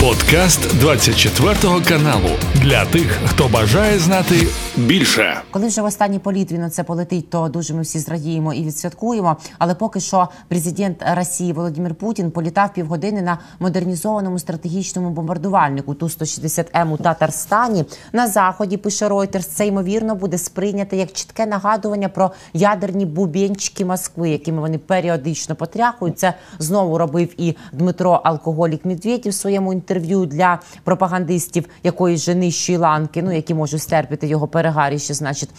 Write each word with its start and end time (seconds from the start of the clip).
Подкаст 0.00 0.78
24 0.78 1.54
каналу 1.88 2.30
для 2.54 2.84
тих, 2.84 3.18
хто 3.26 3.48
бажає 3.48 3.98
знати 3.98 4.34
більше. 4.76 5.40
Коли 5.50 5.66
вже 5.66 5.82
в 5.82 5.84
останній 5.84 6.18
політ 6.18 6.52
він 6.52 6.64
оце 6.64 6.84
полетить, 6.84 7.30
то 7.30 7.48
дуже 7.48 7.74
ми 7.74 7.82
всі 7.82 7.98
зрадіємо 7.98 8.54
і 8.54 8.64
відсвяткуємо. 8.64 9.36
Але 9.58 9.74
поки 9.74 10.00
що 10.00 10.28
президент 10.48 11.04
Росії 11.16 11.52
Володимир 11.52 11.94
Путін 11.94 12.30
політав 12.30 12.72
півгодини 12.72 13.22
на 13.22 13.38
модернізованому 13.58 14.38
стратегічному 14.38 15.10
бомбардувальнику 15.10 15.94
ту 15.94 16.08
160 16.08 16.76
м 16.76 16.92
у 16.92 16.96
Татарстані 16.96 17.84
на 18.12 18.28
заході. 18.28 18.76
Пише 18.76 19.08
Reuters, 19.08 19.48
Це 19.54 19.66
ймовірно 19.66 20.14
буде 20.14 20.38
сприйнято 20.38 20.96
як 20.96 21.12
чітке 21.12 21.46
нагадування 21.46 22.08
про 22.08 22.30
ядерні 22.54 23.06
бубенчики 23.06 23.84
Москви, 23.84 24.30
якими 24.30 24.60
вони 24.60 24.78
періодично 24.78 25.54
потряхують. 25.54 26.18
Це 26.18 26.34
знову 26.58 26.98
робив 26.98 27.28
і 27.36 27.56
Дмитро 27.72 28.20
Алкоголік 28.24 28.84
Медведєв 28.84 29.34
своєму 29.34 29.72
інтерв'ю 29.72 29.89
для 30.26 30.58
пропагандистів 30.84 31.64
якоїсь 31.82 32.20
же 32.20 32.34
нижчої 32.34 32.78
ланки, 32.78 33.22
ну 33.22 33.32
які 33.32 33.54
можуть 33.54 33.82
стерпіти 33.82 34.26
його 34.26 34.48
перегаріще, 34.48 35.14
значить. 35.14 35.50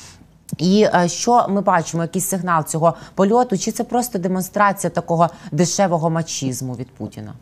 І 0.57 0.87
е, 0.93 1.07
що 1.07 1.45
ми 1.49 1.61
бачимо, 1.61 2.03
якийсь 2.03 2.25
сигнал 2.25 2.65
цього 2.65 2.93
польоту? 3.15 3.57
Чи 3.57 3.71
це 3.71 3.83
просто 3.83 4.19
демонстрація 4.19 4.91
такого 4.91 5.29
дешевого 5.51 6.09
мачізму 6.09 6.75
від 6.75 6.87
Путіна? 6.87 7.33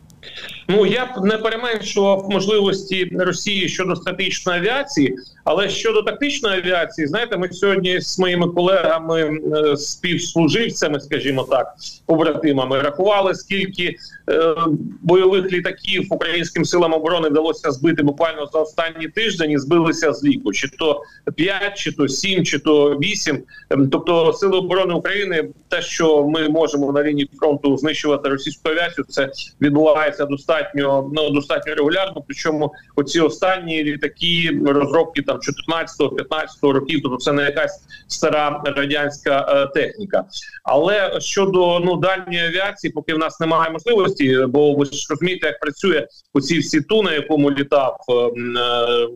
Ну 0.68 0.86
я 0.86 1.06
б 1.06 1.24
не 1.24 1.38
переменшував 1.38 2.30
можливості 2.30 3.12
Росії 3.18 3.68
щодо 3.68 3.96
стратегічної 3.96 4.58
авіації, 4.58 5.16
але 5.44 5.68
щодо 5.68 6.02
тактичної 6.02 6.58
авіації, 6.58 7.06
знаєте, 7.06 7.36
ми 7.36 7.52
сьогодні 7.52 8.00
з 8.00 8.18
моїми 8.18 8.48
колегами 8.48 9.40
е, 9.56 9.76
співслуживцями, 9.76 11.00
скажімо 11.00 11.42
так, 11.50 11.74
побратимами, 12.06 12.80
рахували 12.80 13.34
скільки 13.34 13.96
е, 14.30 14.54
бойових 15.02 15.52
літаків 15.52 16.06
українським 16.10 16.64
силам 16.64 16.92
оборони 16.92 17.28
вдалося 17.28 17.70
збити 17.70 18.02
буквально 18.02 18.46
за 18.52 18.58
останні 18.58 19.08
тиждень 19.08 19.50
і 19.50 19.58
збилися 19.58 20.12
з 20.12 20.24
ліку, 20.24 20.52
чи 20.52 20.68
то 20.68 21.02
5, 21.34 21.74
чи 21.74 21.92
то 21.92 22.08
7, 22.08 22.44
чи 22.44 22.58
то 22.58 22.90
8. 22.90 23.42
Ем, 23.70 23.88
тобто, 23.90 24.32
сили 24.32 24.58
оборони 24.58 24.94
України, 24.94 25.48
те, 25.68 25.82
що 25.82 26.26
ми 26.26 26.48
можемо 26.48 26.92
на 26.92 27.02
лінії 27.02 27.30
фронту 27.38 27.76
знищувати 27.76 28.28
російську 28.28 28.68
авіацію, 28.68 29.04
це 29.08 29.30
відбувається 30.10 30.24
достатньо 30.24 31.10
ну 31.12 31.30
достатньо 31.30 31.74
регулярно. 31.74 32.22
Причому 32.26 32.72
оці 32.96 33.20
останні 33.20 33.84
літаки 33.84 34.60
розробки 34.66 35.22
там 35.22 35.38
14-15 35.38 36.72
років, 36.72 37.00
тобто 37.02 37.18
це 37.18 37.32
не 37.32 37.42
якась 37.42 37.82
стара 38.08 38.62
радянська 38.64 39.46
е, 39.48 39.66
техніка. 39.66 40.24
Але 40.64 41.20
щодо 41.20 41.80
ну 41.80 41.96
дальньої 41.96 42.46
авіації, 42.46 42.92
поки 42.92 43.14
в 43.14 43.18
нас 43.18 43.40
немає 43.40 43.70
можливості, 43.70 44.38
бо 44.48 44.74
ви 44.74 44.84
ж 44.84 45.06
розумієте, 45.10 45.46
як 45.46 45.60
працює 45.60 46.06
оці 46.34 46.58
всі 46.58 46.80
ту, 46.80 47.02
на 47.02 47.12
якому 47.12 47.50
літав. 47.50 47.96
Е, 48.08 49.06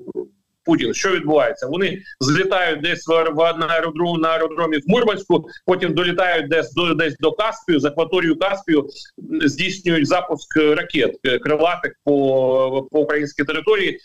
Путін, 0.64 0.94
що 0.94 1.10
відбувається? 1.10 1.66
Вони 1.66 2.02
злітають 2.20 2.80
десь 2.80 3.08
в 3.08 3.54
на 3.58 3.66
аеродром 3.66 4.20
на 4.20 4.28
аеродромі 4.28 4.76
в 4.76 4.82
Мурманську, 4.86 5.48
потім 5.66 5.94
долітають 5.94 6.48
десь 6.48 6.72
до 6.72 6.94
десь 6.94 7.16
до 7.20 7.32
Каспію, 7.32 7.80
з 7.80 7.84
акваторію 7.84 8.38
Каспію 8.38 8.88
здійснюють 9.44 10.06
запуск 10.06 10.56
ракет 10.56 11.16
е, 11.24 11.38
крилатих 11.38 11.92
по 12.04 12.88
по 12.92 13.00
українській 13.00 13.44
території, 13.44 13.98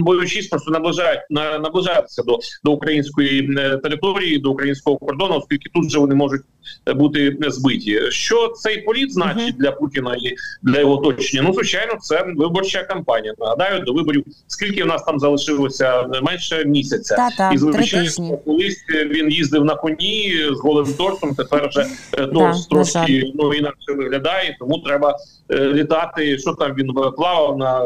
боючись 0.00 0.48
просто 0.48 0.70
наближають 0.70 1.20
на 1.30 1.58
наближатися 1.58 2.22
до 2.22 2.38
до 2.64 2.72
української 2.72 3.54
території, 3.82 4.38
до 4.38 4.50
українського 4.50 4.96
кордону, 4.96 5.34
оскільки 5.34 5.70
тут 5.74 5.90
же 5.90 5.98
вони 5.98 6.14
можуть 6.14 6.42
бути 6.86 7.36
збиті. 7.40 8.00
Що 8.10 8.48
цей 8.48 8.82
політ 8.82 9.12
значить 9.12 9.56
для 9.56 9.72
Путіна 9.72 10.14
і 10.14 10.34
для 10.62 10.80
його 10.80 10.92
оточення? 10.92 11.42
Ну 11.42 11.52
звичайно, 11.52 11.96
це 12.00 12.24
виборча 12.36 12.82
кампанія. 12.82 13.34
Нагадаю, 13.38 13.80
до 13.80 13.92
виборів 13.92 14.24
скільки 14.46 14.84
в 14.84 14.86
нас 14.86 15.04
там 15.04 15.18
залишилося 15.18 16.03
менше 16.22 16.64
місяця, 16.64 17.16
та, 17.16 17.30
та, 17.30 17.52
і 17.52 17.58
звичайно, 17.58 18.36
колись 18.44 18.84
він 19.10 19.30
їздив 19.30 19.64
на 19.64 19.74
коні 19.74 20.32
з 20.52 20.60
голим 20.60 20.94
торсом. 20.94 21.34
Тепер 21.34 21.68
вже 21.68 21.86
е, 22.18 22.26
торс 22.26 22.66
трошки 22.66 23.32
ну 23.34 23.54
інакше 23.54 23.92
виглядає, 23.96 24.56
тому 24.60 24.78
треба 24.78 25.16
е, 25.50 25.58
літати. 25.58 26.38
Що 26.38 26.52
там 26.52 26.74
він 26.74 26.92
плавав 27.16 27.58
на, 27.58 27.84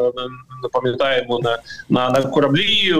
на 0.63 0.69
пам'ятаємо 0.71 1.39
на, 1.39 1.57
на 1.89 2.09
на 2.09 2.21
кораблі, 2.21 2.95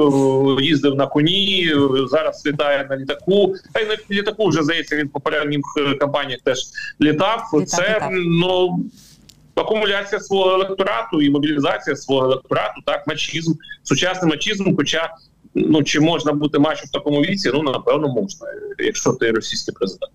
їздив 0.61 0.95
на 0.95 1.07
коні. 1.07 1.71
Зараз 2.09 2.45
літає 2.45 2.87
на 2.89 2.97
літаку. 2.97 3.55
Та 3.73 3.79
й 3.79 3.85
на 3.85 3.95
літаку 4.11 4.47
вже 4.47 4.63
здається. 4.63 4.95
Він 4.95 5.07
в 5.07 5.09
попередніх 5.09 5.61
е, 5.77 5.95
кампаніях 5.95 6.39
теж 6.41 6.59
літав. 7.01 7.49
літав 7.53 7.65
Це 7.67 7.95
літав. 7.95 8.09
ну. 8.11 8.79
Акумуляція 9.59 10.21
свого 10.21 10.51
електорату 10.51 11.21
і 11.21 11.29
мобілізація 11.29 11.95
свого 11.95 12.25
електорату, 12.25 12.81
так 12.85 13.07
мачізм, 13.07 13.53
сучасний 13.83 14.31
мачізм. 14.31 14.75
Хоча 14.75 15.09
ну 15.55 15.83
чи 15.83 15.99
можна 15.99 16.33
бути 16.33 16.59
мачо 16.59 16.85
в 16.85 16.91
такому 16.91 17.21
віці? 17.21 17.51
Ну 17.53 17.63
напевно 17.63 18.07
можна, 18.07 18.47
якщо 18.79 19.13
ти 19.13 19.31
російський 19.31 19.73
президент. 19.73 20.11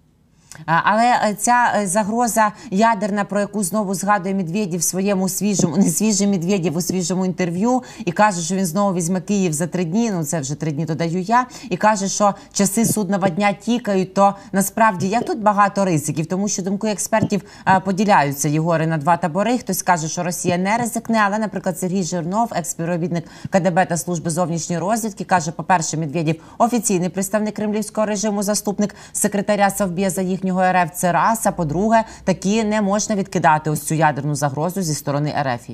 Але 0.67 1.05
е, 1.05 1.35
ця 1.39 1.73
е, 1.77 1.87
загроза 1.87 2.53
ядерна, 2.71 3.25
про 3.25 3.41
яку 3.41 3.63
знову 3.63 3.95
згадує 3.95 4.35
Медведєв 4.35 4.81
в 4.81 4.83
своєму 4.83 5.29
свіжому, 5.29 5.77
не 5.85 5.89
свіжий 5.89 6.27
Медведєв 6.27 6.77
у 6.77 6.81
свіжому 6.81 7.27
інтерв'ю, 7.27 7.83
і 8.05 8.13
каже, 8.13 8.43
що 8.43 8.55
він 8.55 8.67
знову 8.67 8.95
візьме 8.95 9.21
Київ 9.21 9.53
за 9.53 9.67
три 9.67 9.85
дні. 9.85 10.11
Ну 10.11 10.25
це 10.25 10.41
вже 10.41 10.55
три 10.55 10.73
дні 10.73 10.85
додаю 10.85 11.21
я. 11.21 11.47
І 11.71 11.77
каже, 11.77 12.09
що 12.09 12.35
часи 12.53 12.85
судного 12.85 13.29
дня 13.29 13.53
тікають. 13.53 14.15
То 14.15 14.35
насправді 14.53 15.07
є 15.07 15.21
тут 15.21 15.39
багато 15.39 15.85
ризиків, 15.85 16.27
тому 16.27 16.49
що 16.49 16.63
думки 16.63 16.89
експертів 16.89 17.43
е, 17.69 17.81
поділяються 17.81 18.49
Єгори 18.49 18.87
на 18.87 18.99
два 18.99 19.17
табори. 19.17 19.59
Хтось 19.59 19.83
каже, 19.83 20.09
що 20.09 20.23
Росія 20.23 20.59
не 20.59 20.77
ризикне, 20.77 21.23
але, 21.27 21.39
наприклад, 21.39 21.79
Сергій 21.79 22.03
Жирнов, 22.03 22.53
експівробітник 22.57 23.25
КДБ 23.51 23.87
та 23.87 23.97
служби 23.97 24.31
зовнішньої 24.31 24.81
розвідки, 24.81 25.25
каже: 25.25 25.51
по 25.51 25.63
перше, 25.63 25.97
Медведєв 25.97 26.37
офіційний 26.59 27.09
представник 27.09 27.55
кремлівського 27.55 28.07
режиму, 28.07 28.43
заступник 28.43 28.95
секретаря 29.13 29.71
Совбєза 29.71 30.23
їхнього 30.23 30.44
їхнього 30.45 30.63
РФ 30.73 30.91
це 30.95 31.13
раз, 31.13 31.47
а 31.47 31.53
по-друге, 31.53 32.05
такі 32.25 32.65
не 32.65 32.83
можна 32.83 33.17
відкидати 33.17 33.71
ось 33.71 33.87
цю 33.87 33.95
ядерну 33.95 34.35
загрозу 34.35 34.83
зі 34.83 34.95
сторони 34.95 35.35
РФ. 35.43 35.69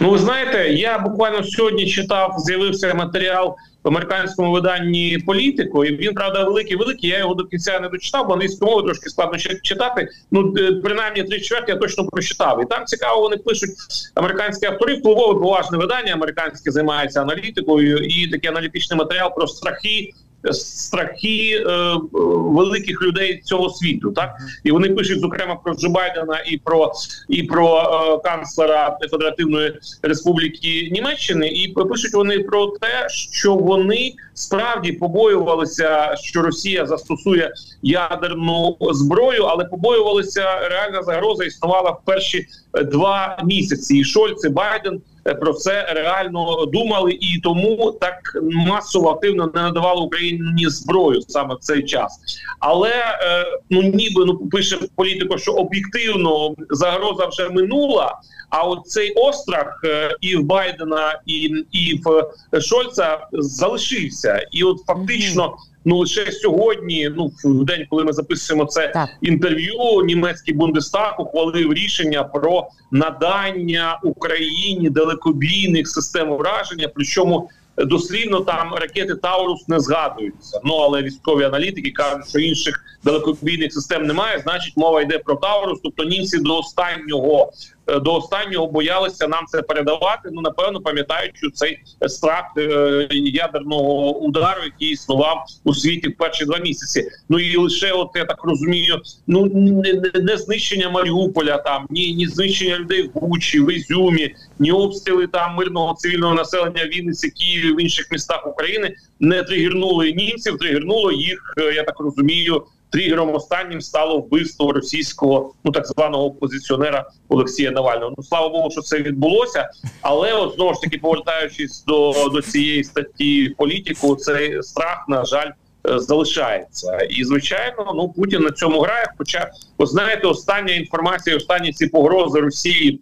Ну, 0.00 0.10
ви 0.10 0.18
знаєте, 0.18 0.68
я 0.68 0.98
буквально 0.98 1.44
сьогодні 1.44 1.86
читав, 1.86 2.34
з'явився 2.38 2.94
матеріал 2.94 3.56
в 3.84 3.88
американському 3.88 4.52
виданні 4.52 5.18
політику, 5.26 5.84
і 5.84 5.96
він 5.96 6.14
правда 6.14 6.44
великий, 6.44 6.76
великий. 6.76 7.10
Я 7.10 7.18
його 7.18 7.34
до 7.34 7.44
кінця 7.44 7.80
не 7.80 7.88
дочитав, 7.88 8.26
бо 8.26 8.32
англійською 8.32 8.70
мовою 8.70 8.86
трошки 8.86 9.10
складно 9.10 9.38
читати. 9.62 10.08
Ну 10.30 10.54
е, 10.58 10.72
принаймні 10.72 11.22
три 11.22 11.40
чверті 11.40 11.72
я 11.72 11.78
точно 11.78 12.06
прочитав. 12.06 12.62
І 12.62 12.66
там 12.66 12.84
цікаво, 12.84 13.20
вони 13.20 13.36
пишуть 13.36 13.70
американські 14.14 14.66
автори, 14.66 14.94
впливове 14.94 15.40
поважне 15.40 15.78
видання. 15.78 16.12
Американське 16.12 16.70
займається 16.70 17.22
аналітикою 17.22 17.98
і 17.98 18.30
такий 18.30 18.50
аналітичний 18.50 18.98
матеріал 18.98 19.34
про 19.34 19.46
страхи 19.46 20.12
страхи 20.50 21.64
е, 21.66 21.96
великих 22.34 23.02
людей 23.02 23.40
цього 23.44 23.70
світу, 23.70 24.10
так 24.10 24.30
і 24.64 24.72
вони 24.72 24.88
пишуть 24.88 25.20
зокрема 25.20 25.54
про 25.54 25.74
Джо 25.74 25.88
Байдена 25.88 26.42
і 26.46 26.56
про 26.56 26.92
і 27.28 27.42
про 27.42 27.78
е, 27.78 28.28
канцлера 28.28 28.98
Федеративної 29.10 29.78
Республіки 30.02 30.90
Німеччини, 30.92 31.48
і 31.48 31.68
пишуть 31.68 32.14
вони 32.14 32.38
про 32.38 32.66
те, 32.66 33.08
що 33.08 33.54
вони 33.54 34.12
справді 34.34 34.92
побоювалися, 34.92 36.16
що 36.16 36.42
Росія 36.42 36.86
застосує 36.86 37.52
ядерну 37.82 38.76
зброю, 38.80 39.42
але 39.44 39.64
побоювалися 39.64 40.68
реальна 40.68 41.02
загроза 41.02 41.44
існувала 41.44 41.90
в 41.90 42.00
перші 42.04 42.46
два 42.84 43.38
місяці. 43.44 43.96
І 43.96 44.04
Шольц 44.04 44.44
і 44.44 44.48
Байден. 44.48 45.00
Про 45.24 45.52
це 45.52 45.86
реально 45.94 46.66
думали, 46.66 47.12
і 47.12 47.40
тому 47.42 47.92
так 48.00 48.14
масово 48.42 49.10
активно 49.10 49.50
не 49.54 49.62
надавали 49.62 50.00
Україні 50.00 50.68
зброю 50.68 51.20
саме 51.28 51.54
в 51.54 51.58
цей 51.58 51.84
час. 51.84 52.18
Але 52.60 52.90
е, 52.90 53.44
ну 53.70 53.82
ніби 53.82 54.24
ну 54.24 54.38
пише 54.38 54.78
політико, 54.96 55.38
що 55.38 55.52
об'єктивно 55.52 56.54
загроза 56.70 57.26
вже 57.26 57.48
минула. 57.48 58.18
А 58.50 58.62
от 58.62 58.86
цей 58.86 59.12
острах 59.12 59.80
е, 59.84 60.16
і 60.20 60.36
в 60.36 60.42
Байдена, 60.42 61.20
і 61.26 61.64
і 61.72 62.00
в 62.04 62.60
Шольца 62.60 63.26
залишився, 63.32 64.46
і 64.52 64.62
от 64.62 64.78
фактично. 64.86 65.56
Ну 65.84 65.98
лише 65.98 66.32
сьогодні, 66.32 67.12
ну 67.16 67.32
в 67.44 67.64
день, 67.64 67.86
коли 67.90 68.04
ми 68.04 68.12
записуємо 68.12 68.64
це 68.64 68.88
так. 68.88 69.08
інтерв'ю, 69.20 70.02
німецький 70.04 70.54
Бундестаг 70.54 71.20
ухвалив 71.20 71.72
рішення 71.72 72.24
про 72.24 72.68
надання 72.90 74.00
Україні 74.02 74.90
далекобійних 74.90 75.88
систем 75.88 76.30
ураження. 76.30 76.88
Причому 76.94 77.50
дослівно 77.76 78.40
там 78.40 78.74
ракети 78.74 79.14
Таурус 79.14 79.68
не 79.68 79.80
згадуються. 79.80 80.60
Ну 80.64 80.74
але 80.74 81.02
військові 81.02 81.44
аналітики 81.44 81.90
кажуть, 81.90 82.28
що 82.28 82.38
інших 82.38 82.84
далекобійних 83.04 83.72
систем 83.72 84.06
немає. 84.06 84.40
Значить, 84.42 84.76
мова 84.76 85.02
йде 85.02 85.18
про 85.18 85.34
Таурус. 85.34 85.80
Тобто 85.82 86.04
німці 86.04 86.38
до 86.38 86.58
останнього 86.58 87.52
до 87.98 88.14
останнього 88.14 88.66
боялися 88.66 89.28
нам 89.28 89.44
це 89.46 89.62
передавати. 89.62 90.28
Ну 90.32 90.40
напевно, 90.40 90.80
пам'ятаючи 90.80 91.50
цей 91.54 91.78
страх 92.06 92.44
е, 92.58 93.08
ядерного 93.10 94.18
удару, 94.18 94.60
який 94.64 94.88
існував 94.88 95.44
у 95.64 95.74
світі 95.74 96.08
в 96.08 96.16
перші 96.16 96.44
два 96.44 96.58
місяці. 96.58 97.08
Ну 97.28 97.38
і 97.38 97.56
лише, 97.56 97.92
от 97.92 98.08
я 98.14 98.24
так 98.24 98.44
розумію, 98.44 99.00
ну 99.26 99.46
не, 99.46 100.02
не, 100.14 100.36
знищення 100.36 100.90
Маріуполя, 100.90 101.58
там 101.58 101.86
ні, 101.90 102.14
ні 102.14 102.26
знищення 102.26 102.78
людей 102.78 103.02
в 103.02 103.20
Бучі, 103.20 103.60
в 103.60 103.72
Ізюмі, 103.72 104.34
ні 104.58 104.72
обстріли 104.72 105.26
там 105.26 105.54
мирного 105.54 105.94
цивільного 105.94 106.34
населення 106.34 106.86
Вінниці, 106.86 107.30
Києві 107.30 107.72
в 107.72 107.80
інших 107.80 108.08
містах 108.12 108.46
України 108.46 108.94
не 109.20 109.42
тригернули 109.42 110.12
німців, 110.12 110.58
тригернуло 110.58 111.12
їх, 111.12 111.54
е, 111.58 111.72
я 111.74 111.82
так 111.82 112.00
розумію. 112.00 112.62
Тригером 112.92 113.34
останнім 113.34 113.80
стало 113.80 114.18
вбивство 114.18 114.72
російського 114.72 115.54
ну 115.64 115.72
так 115.72 115.86
званого 115.86 116.24
опозиціонера 116.24 117.10
Олексія 117.28 117.70
Навального. 117.70 118.14
Ну 118.16 118.22
слава 118.22 118.48
Богу, 118.48 118.70
що 118.70 118.80
це 118.80 118.98
відбулося. 118.98 119.70
Але 120.00 120.32
от 120.32 120.54
знову 120.54 120.74
ж 120.74 120.80
таки 120.80 120.98
повертаючись 120.98 121.84
до 121.84 122.28
до 122.32 122.42
цієї 122.42 122.84
статті 122.84 123.54
політику, 123.58 124.16
цей 124.16 124.62
страх 124.62 125.04
на 125.08 125.24
жаль 125.24 125.50
е, 125.88 125.98
залишається. 125.98 126.98
І 126.98 127.24
звичайно, 127.24 127.92
ну 127.94 128.08
Путін 128.08 128.42
на 128.42 128.50
цьому 128.50 128.80
грає. 128.80 129.06
Хоча, 129.18 129.50
ви 129.78 129.86
знаєте, 129.86 130.26
остання 130.26 130.74
інформація, 130.74 131.36
останні 131.36 131.72
ці 131.72 131.86
погрози 131.86 132.40
Росії, 132.40 133.00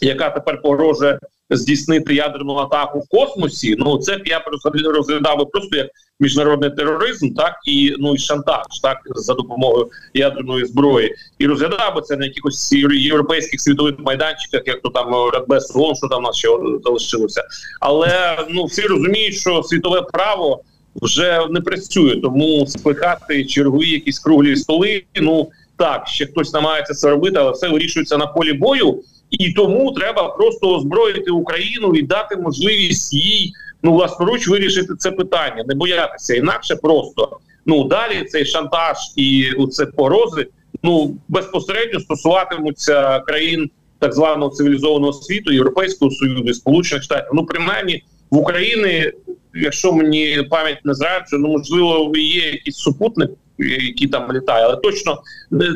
яка 0.00 0.30
тепер 0.30 0.62
погрожує 0.62 1.18
здійснити 1.50 2.14
ядерну 2.14 2.54
атаку 2.54 2.98
в 2.98 3.08
космосі. 3.08 3.76
Ну 3.78 3.98
це 3.98 4.16
б 4.16 4.26
я 4.26 4.44
розглядав 4.84 5.50
просто 5.52 5.76
як 5.76 5.86
міжнародний 6.20 6.70
тероризм, 6.70 7.34
так 7.34 7.54
і 7.66 7.94
ну 7.98 8.14
і 8.14 8.18
шантаж, 8.18 8.80
так 8.82 8.98
за 9.14 9.34
допомогою 9.34 9.90
ядерної 10.14 10.64
зброї, 10.64 11.14
і 11.38 11.46
розглядав 11.46 11.94
би 11.94 12.02
це 12.02 12.16
на 12.16 12.24
якихось 12.24 12.72
європейських 12.92 13.60
світових 13.60 13.94
майданчиках, 13.98 14.62
як 14.66 14.82
то 14.82 14.88
там 14.88 15.30
Радбес 15.32 15.76
Рон, 15.76 15.94
що 15.94 16.08
там 16.08 16.22
нас 16.22 16.36
ще 16.36 16.48
залишилося. 16.84 17.42
Але 17.80 18.38
ну 18.50 18.64
всі 18.64 18.82
розуміють, 18.82 19.34
що 19.34 19.62
світове 19.62 20.02
право 20.02 20.62
вже 21.02 21.46
не 21.50 21.60
працює, 21.60 22.16
тому 22.16 22.66
спихати 22.66 23.44
чергові 23.44 23.90
якісь 23.90 24.18
круглі 24.18 24.56
столи. 24.56 25.02
Ну 25.20 25.50
так 25.76 26.08
ще 26.08 26.26
хтось 26.26 26.52
намагається 26.52 26.94
це 26.94 27.10
робити, 27.10 27.36
але 27.38 27.50
все 27.50 27.68
вирішується 27.68 28.16
на 28.16 28.26
полі 28.26 28.52
бою. 28.52 29.02
І 29.38 29.52
тому 29.52 29.92
треба 29.92 30.28
просто 30.28 30.74
озброїти 30.74 31.30
Україну 31.30 31.94
і 31.94 32.02
дати 32.02 32.36
можливість 32.36 33.14
їй 33.14 33.52
ну 33.82 33.92
власноруч 33.92 34.48
вирішити 34.48 34.94
це 34.98 35.10
питання, 35.10 35.64
не 35.68 35.74
боятися 35.74 36.34
інакше 36.34 36.76
просто 36.76 37.38
ну 37.66 37.84
далі 37.84 38.24
цей 38.24 38.44
шантаж 38.46 38.96
і 39.16 39.50
це 39.70 39.86
порози 39.86 40.46
ну 40.82 41.16
безпосередньо 41.28 42.00
стосуватимуться 42.00 43.20
країн 43.20 43.70
так 43.98 44.12
званого 44.12 44.50
цивілізованого 44.50 45.12
світу, 45.12 45.52
Європейського 45.52 46.10
союзу, 46.10 46.54
Сполучених 46.54 47.04
Штатів. 47.04 47.30
Ну 47.34 47.46
принаймні 47.46 48.04
в 48.30 48.36
Україні, 48.36 49.12
якщо 49.54 49.92
мені 49.92 50.42
пам'ять 50.50 50.84
не 50.84 50.94
зраджує, 50.94 51.42
ну 51.42 51.48
можливо, 51.48 52.12
є 52.16 52.50
якийсь 52.50 52.76
супутник 52.76 53.30
які 53.58 54.08
там 54.08 54.32
літає, 54.32 54.64
але 54.64 54.76
точно 54.76 55.22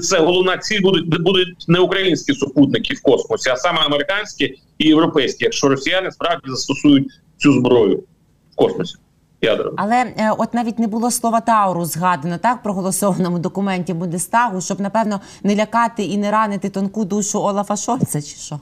це 0.02 0.18
головна 0.18 0.58
ціль 0.58 0.80
будуть 0.80 1.22
будуть 1.22 1.64
не 1.68 1.78
українські 1.78 2.32
супутники 2.32 2.94
в 2.94 3.02
космосі, 3.02 3.50
а 3.50 3.56
саме 3.56 3.80
американські 3.80 4.54
і 4.78 4.88
європейські, 4.88 5.44
якщо 5.44 5.68
росіяни 5.68 6.10
справді 6.10 6.50
застосують 6.50 7.08
цю 7.36 7.52
зброю 7.52 8.04
в 8.52 8.56
космосі. 8.56 8.94
Ядерно. 9.40 9.72
Але 9.76 9.96
е, 9.96 10.32
от 10.38 10.54
навіть 10.54 10.78
не 10.78 10.86
було 10.86 11.10
слова 11.10 11.40
Тауру 11.40 11.84
згадано 11.84 12.38
так 12.38 12.62
проголосованому 12.62 13.38
документі 13.38 13.94
Бундестагу, 13.94 14.60
щоб 14.60 14.80
напевно 14.80 15.20
не 15.42 15.56
лякати 15.56 16.02
і 16.02 16.16
не 16.16 16.30
ранити 16.30 16.68
тонку 16.68 17.04
душу 17.04 17.38
Олафа 17.38 17.76
Шольца, 17.76 18.22
чи 18.22 18.36
що? 18.36 18.60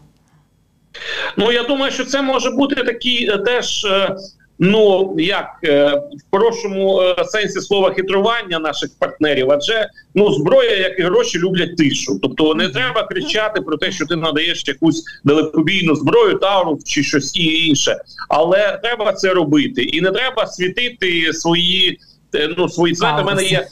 Ну 1.37 1.53
я 1.53 1.63
думаю, 1.63 1.93
що 1.93 2.05
це 2.05 2.23
може 2.23 2.51
бути 2.51 2.75
такий 2.75 3.31
е, 3.31 3.39
теж 3.39 3.85
е, 3.85 4.17
ну 4.59 5.15
як 5.19 5.47
е, 5.65 5.91
в 5.95 6.37
хорошому 6.37 7.01
е, 7.01 7.25
сенсі 7.25 7.61
слова 7.61 7.93
хитрування 7.95 8.59
наших 8.59 8.91
партнерів, 8.99 9.51
адже 9.51 9.89
ну 10.15 10.33
зброя, 10.33 10.77
як 10.77 10.99
і 10.99 11.03
гроші, 11.03 11.39
люблять 11.39 11.77
тишу. 11.77 12.19
Тобто 12.23 12.55
не 12.55 12.69
треба 12.69 13.03
кричати 13.03 13.61
про 13.61 13.77
те, 13.77 13.93
що 13.93 14.07
ти 14.07 14.17
надаєш 14.17 14.65
якусь 14.67 15.05
далекобійну 15.25 15.95
зброю, 15.95 16.39
тавру 16.39 16.79
чи 16.85 17.03
щось 17.03 17.37
інше, 17.37 17.97
але 18.29 18.81
треба 18.83 19.13
це 19.13 19.35
робити, 19.35 19.83
і 19.83 20.01
не 20.01 20.11
треба 20.11 20.47
світити 20.47 21.33
свої. 21.33 21.99
Е, 22.35 22.55
ну, 22.59 22.69
свої 22.69 22.95
знаєте, 22.95 23.23
в 23.23 23.27
мене 23.27 23.45
є 23.45 23.67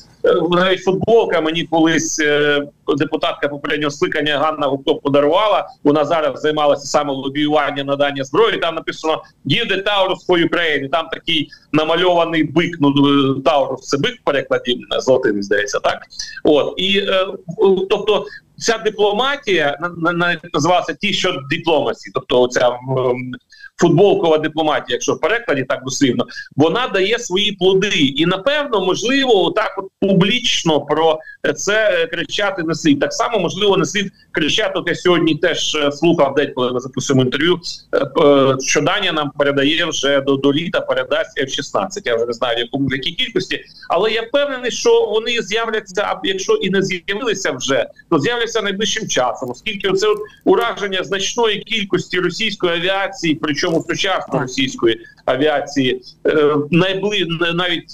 навіть 0.50 0.82
футболка 0.82 1.41
мені 1.41 1.65
колись 1.65 2.21
е, 2.21 2.62
депутатка 2.99 3.49
попереднього 3.49 3.91
скликання 3.91 4.38
Ганна 4.38 4.67
Гупко 4.67 4.94
подарувала. 4.94 5.69
Вона 5.85 6.05
зараз 6.05 6.41
займалася 6.41 6.87
саме 6.87 7.12
лобіюванням 7.12 7.87
надання 7.87 8.25
зброї. 8.25 8.59
Там 8.59 8.75
написано 8.75 9.23
«Give 9.47 9.73
the 9.73 9.85
Taurus 9.85 10.26
for 10.29 10.49
Ukraine». 10.49 10.91
Там 10.91 11.09
такий 11.09 11.49
намальований 11.73 12.44
бик. 12.44 12.76
Ну 12.81 12.88
е, 12.88 13.43
Таурус 13.44 13.81
це 13.81 13.99
бик 13.99 14.19
перекладі 14.25 14.81
золотим 14.99 15.43
здається, 15.43 15.79
так 15.79 16.03
от 16.44 16.75
і 16.76 16.99
е, 16.99 17.26
тобто. 17.91 18.26
Ця 18.59 18.79
дипломатія 18.79 19.79
називалася 20.53 20.94
ті, 20.94 21.12
що 21.12 21.37
дипломасі, 21.50 22.11
тобто 22.15 22.49
ця 22.49 22.79
футболкова 23.76 24.38
дипломатія, 24.38 24.94
якщо 24.94 25.12
в 25.12 25.21
перекладі 25.21 25.65
так 25.69 25.85
дослівно, 25.85 26.26
вона 26.56 26.88
дає 26.88 27.19
свої 27.19 27.53
плоди, 27.53 27.99
і 28.17 28.26
напевно, 28.26 28.87
можливо, 28.87 29.50
так 29.50 29.75
от 29.79 29.88
публічно 30.00 30.81
про 30.81 31.19
це 31.56 32.09
кричати 32.12 32.62
не 32.62 32.75
слід. 32.75 33.00
Так 33.00 33.12
само 33.12 33.38
можливо 33.38 33.76
не 33.76 33.85
слід 33.85 34.12
кричати. 34.32 34.73
От 34.75 34.88
я 34.88 34.94
сьогодні 34.94 35.35
теж 35.35 35.75
е, 35.75 35.93
слухав 35.93 36.35
день, 36.35 36.53
коли 36.55 36.73
ми 36.73 36.81
запустимо 36.81 37.23
інтерв'ю. 37.23 37.61
Е, 37.93 37.99
е, 37.99 38.56
що 38.61 38.81
Данія 38.81 39.12
нам 39.12 39.31
передає 39.38 39.87
вже 39.87 40.21
до 40.21 40.37
до 40.37 40.53
літа, 40.53 40.81
передасть 40.81 41.41
F-16. 41.41 41.88
Я 42.05 42.17
вже 42.17 42.26
не 42.26 42.32
знаю 42.32 42.56
в 42.56 42.59
якому 42.59 42.88
в 42.88 42.93
якій 42.93 43.12
кількості, 43.12 43.65
але 43.88 44.11
я 44.11 44.23
впевнений, 44.23 44.71
що 44.71 45.06
вони 45.06 45.43
з'являться. 45.43 46.03
А 46.03 46.21
якщо 46.25 46.53
і 46.53 46.71
не 46.71 46.82
з'явилися 46.82 47.53
вже, 47.53 47.87
то 48.11 48.19
з'являться 48.19 48.62
найближчим 48.62 49.09
часом, 49.09 49.50
оскільки 49.50 49.93
це 49.93 50.06
ураження 50.44 51.05
значної 51.05 51.61
кількості 51.61 52.19
російської 52.19 52.73
авіації, 52.73 53.35
причому 53.35 53.63
сучасної 53.72 54.43
російської 54.43 55.00
авіації, 55.25 56.02
найбли 56.70 57.26
навіть 57.55 57.93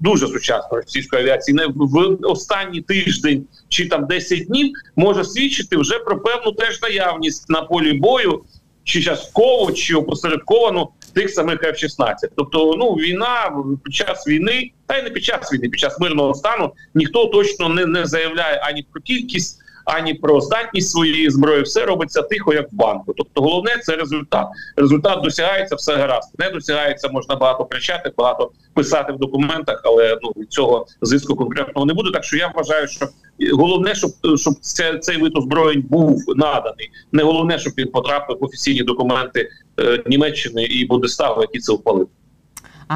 дуже 0.00 0.26
сучасної 0.26 0.82
російської 0.82 1.22
авіації, 1.22 1.54
не 1.54 1.66
в 1.66 2.18
останній 2.22 2.80
тиждень 2.80 3.46
чи 3.68 3.88
там 3.88 4.06
10 4.06 4.46
днів 4.46 4.72
може 4.96 5.24
свідчити 5.24 5.76
вже 5.76 5.98
про 5.98 6.20
певну 6.20 6.52
теж 6.52 6.82
наявність 6.82 7.50
на 7.50 7.62
полі 7.62 7.92
бою, 7.92 8.42
чи 8.84 9.02
частково, 9.02 9.72
чи 9.72 9.94
опосередковано 9.94 10.88
тих 11.12 11.30
самих 11.30 11.62
F-16. 11.62 12.14
Тобто, 12.36 12.74
ну 12.78 12.92
війна 12.92 13.52
під 13.84 13.94
час 13.94 14.28
війни, 14.28 14.70
та 14.86 14.98
й 14.98 15.02
не 15.02 15.10
під 15.10 15.24
час 15.24 15.52
війни, 15.52 15.68
під 15.68 15.80
час 15.80 16.00
мирного 16.00 16.34
стану 16.34 16.72
ніхто 16.94 17.26
точно 17.26 17.68
не, 17.68 17.86
не 17.86 18.06
заявляє 18.06 18.56
ані 18.56 18.86
про 18.92 19.02
кількість 19.02 19.63
ані 19.84 20.14
про 20.14 20.40
здатність 20.40 20.90
своєї 20.90 21.30
зброї. 21.30 21.62
Все 21.62 21.86
робиться 21.86 22.22
тихо, 22.22 22.54
як 22.54 22.72
в 22.72 22.74
банку. 22.74 23.14
Тобто, 23.16 23.40
головне 23.40 23.78
це 23.82 23.96
результат. 23.96 24.46
Результат 24.76 25.22
досягається, 25.22 25.74
все 25.76 25.96
гаразд. 25.96 26.30
Не 26.38 26.50
досягається, 26.50 27.08
можна 27.08 27.36
багато 27.36 27.64
кричати, 27.64 28.12
багато 28.16 28.50
писати 28.74 29.12
в 29.12 29.18
документах, 29.18 29.80
але 29.84 30.18
ну 30.22 30.32
від 30.36 30.52
цього 30.52 30.86
зиску 31.02 31.36
конкретного 31.36 31.86
не 31.86 31.94
буде. 31.94 32.10
Так 32.10 32.24
що 32.24 32.36
я 32.36 32.52
вважаю, 32.56 32.88
що 32.88 33.06
головне, 33.52 33.94
щоб 33.94 34.10
щоб 34.36 34.54
це, 34.60 34.98
цей 34.98 35.16
вид 35.16 35.36
озброєнь 35.36 35.82
був 35.82 36.24
наданий. 36.36 36.90
Не 37.12 37.22
головне, 37.22 37.58
щоб 37.58 37.72
він 37.78 37.88
потрапив 37.88 38.38
в 38.40 38.44
офіційні 38.44 38.82
документи 38.82 39.48
е, 39.80 40.02
Німеччини 40.06 40.64
і 40.64 40.86
Бундестагу, 40.86 41.40
які 41.40 41.58
це 41.58 41.72
ухвалили. 41.72 42.06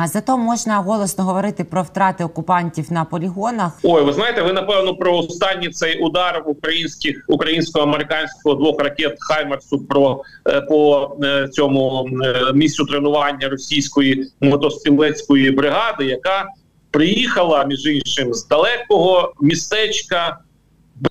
А 0.02 0.08
зато 0.08 0.38
можна 0.38 0.78
голосно 0.78 1.24
говорити 1.24 1.64
про 1.64 1.82
втрати 1.82 2.24
окупантів 2.24 2.92
на 2.92 3.04
полігонах. 3.04 3.72
Ой, 3.82 4.02
ви 4.02 4.12
знаєте, 4.12 4.42
ви 4.42 4.52
напевно 4.52 4.94
про 4.94 5.16
останній 5.16 5.68
цей 5.68 6.00
удар 6.00 6.42
українських 6.46 7.24
українсько-американського 7.28 8.54
двох 8.54 8.80
ракет 8.80 9.16
Хаймерсу 9.20 9.78
про 9.78 10.22
е, 10.48 10.60
по 10.60 11.10
е, 11.24 11.48
цьому 11.48 12.08
е, 12.24 12.52
місцю 12.54 12.84
тренування 12.84 13.48
російської 13.48 14.30
мотострілецької 14.40 15.50
бригади, 15.50 16.04
яка 16.04 16.46
приїхала 16.90 17.64
між 17.64 17.86
іншим 17.86 18.34
з 18.34 18.46
далекого 18.46 19.32
містечка. 19.40 20.38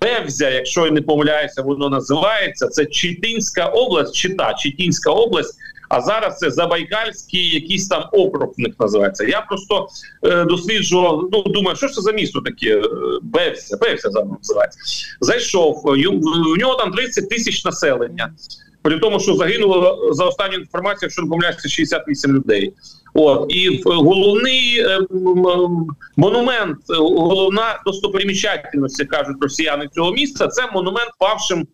Бевзя, 0.01 0.49
якщо 0.49 0.85
я 0.85 0.91
не 0.91 1.01
помиляюся, 1.01 1.61
воно 1.61 1.89
називається. 1.89 2.67
Це 2.67 2.85
Читинська 2.85 3.65
область, 3.65 4.15
Чита, 4.15 4.53
Читінська 4.53 5.11
область, 5.11 5.57
а 5.89 6.01
зараз 6.01 6.37
це 6.37 6.51
Забайкальський, 6.51 7.55
якийсь 7.55 7.87
там 7.87 8.03
округ 8.11 8.53
в 8.57 8.61
них 8.61 8.73
називається. 8.79 9.25
Я 9.25 9.41
просто 9.41 9.87
е, 10.23 10.45
досліджував. 10.45 11.29
Ну 11.31 11.43
думаю, 11.43 11.77
що 11.77 11.87
ж 11.87 11.93
це 11.93 12.01
за 12.01 12.11
місто 12.11 12.41
таке? 12.41 12.77
Е, 12.77 12.81
Бевся, 13.21 13.77
Бевся 13.77 14.09
називається. 14.09 14.79
Зайшов 15.21 15.81
в 16.55 16.57
нього 16.59 16.75
там 16.75 16.91
30 16.91 17.29
тисяч 17.29 17.65
населення. 17.65 18.33
При 18.81 18.99
тому, 18.99 19.19
що 19.19 19.35
загинуло 19.35 20.09
за 20.11 20.25
останню 20.25 20.57
інформацію, 20.57 20.99
якщо 21.01 21.21
не 21.21 21.29
помиляюся, 21.29 21.69
68 21.69 22.31
людей. 22.31 22.73
От 23.13 23.45
і 23.49 23.81
головний 23.85 24.79
е, 24.79 24.99
монумент, 26.17 26.77
головна 26.89 27.81
достопримічательність, 27.85 29.07
кажуть 29.07 29.37
росіяни 29.41 29.87
цього 29.95 30.11
міста. 30.11 30.47
Це 30.47 30.71
монумент 30.73 31.11
павшим 31.19 31.59
е, 31.59 31.65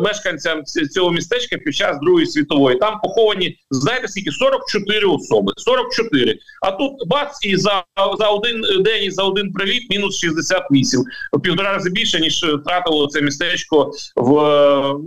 мешканцям 0.00 0.64
цього 0.64 1.10
містечка 1.10 1.56
під 1.56 1.74
час 1.74 1.98
Другої 2.02 2.26
світової. 2.26 2.78
Там 2.78 3.00
поховані 3.02 3.56
знаєте 3.70 4.08
скільки 4.08 4.30
44 4.30 5.06
особи. 5.06 5.52
44. 5.56 6.38
А 6.62 6.70
тут 6.70 6.92
бац, 7.06 7.38
і 7.42 7.56
за 7.56 7.84
за 8.18 8.28
один 8.28 8.64
день 8.84 9.04
і 9.04 9.10
за 9.10 9.22
один 9.22 9.52
приліт 9.52 9.90
мінус 9.90 10.18
68. 10.18 11.04
В 11.32 11.40
півтора 11.40 11.72
рази 11.72 11.90
більше 11.90 12.20
ніж 12.20 12.44
втратило 12.44 13.06
це 13.06 13.20
містечко 13.20 13.92
в 14.16 14.32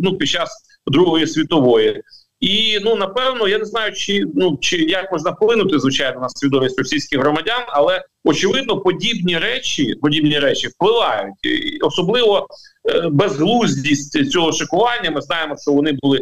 ну 0.02 0.18
під 0.18 0.30
час 0.30 0.50
Другої 0.88 1.28
світової. 1.28 2.02
І 2.42 2.80
ну 2.84 2.96
напевно, 2.96 3.48
я 3.48 3.58
не 3.58 3.66
знаю, 3.66 3.94
чи 3.94 4.26
ну 4.36 4.58
чи 4.62 4.78
як 4.78 5.12
можна 5.12 5.32
вплинути 5.32 5.80
звичайно 5.80 6.22
на 6.22 6.30
свідомість 6.30 6.80
російських 6.80 7.20
громадян, 7.20 7.64
але 7.68 8.04
очевидно, 8.24 8.80
подібні 8.80 9.38
речі, 9.38 9.96
подібні 10.02 10.40
речі 10.40 10.68
впливають, 10.68 11.36
і 11.44 11.78
особливо 11.82 12.48
е, 12.90 13.10
безглуздість 13.10 14.32
цього 14.32 14.52
шикування. 14.52 15.12
Ми 15.12 15.22
знаємо, 15.22 15.56
що 15.62 15.72
вони 15.72 15.98
були 16.02 16.20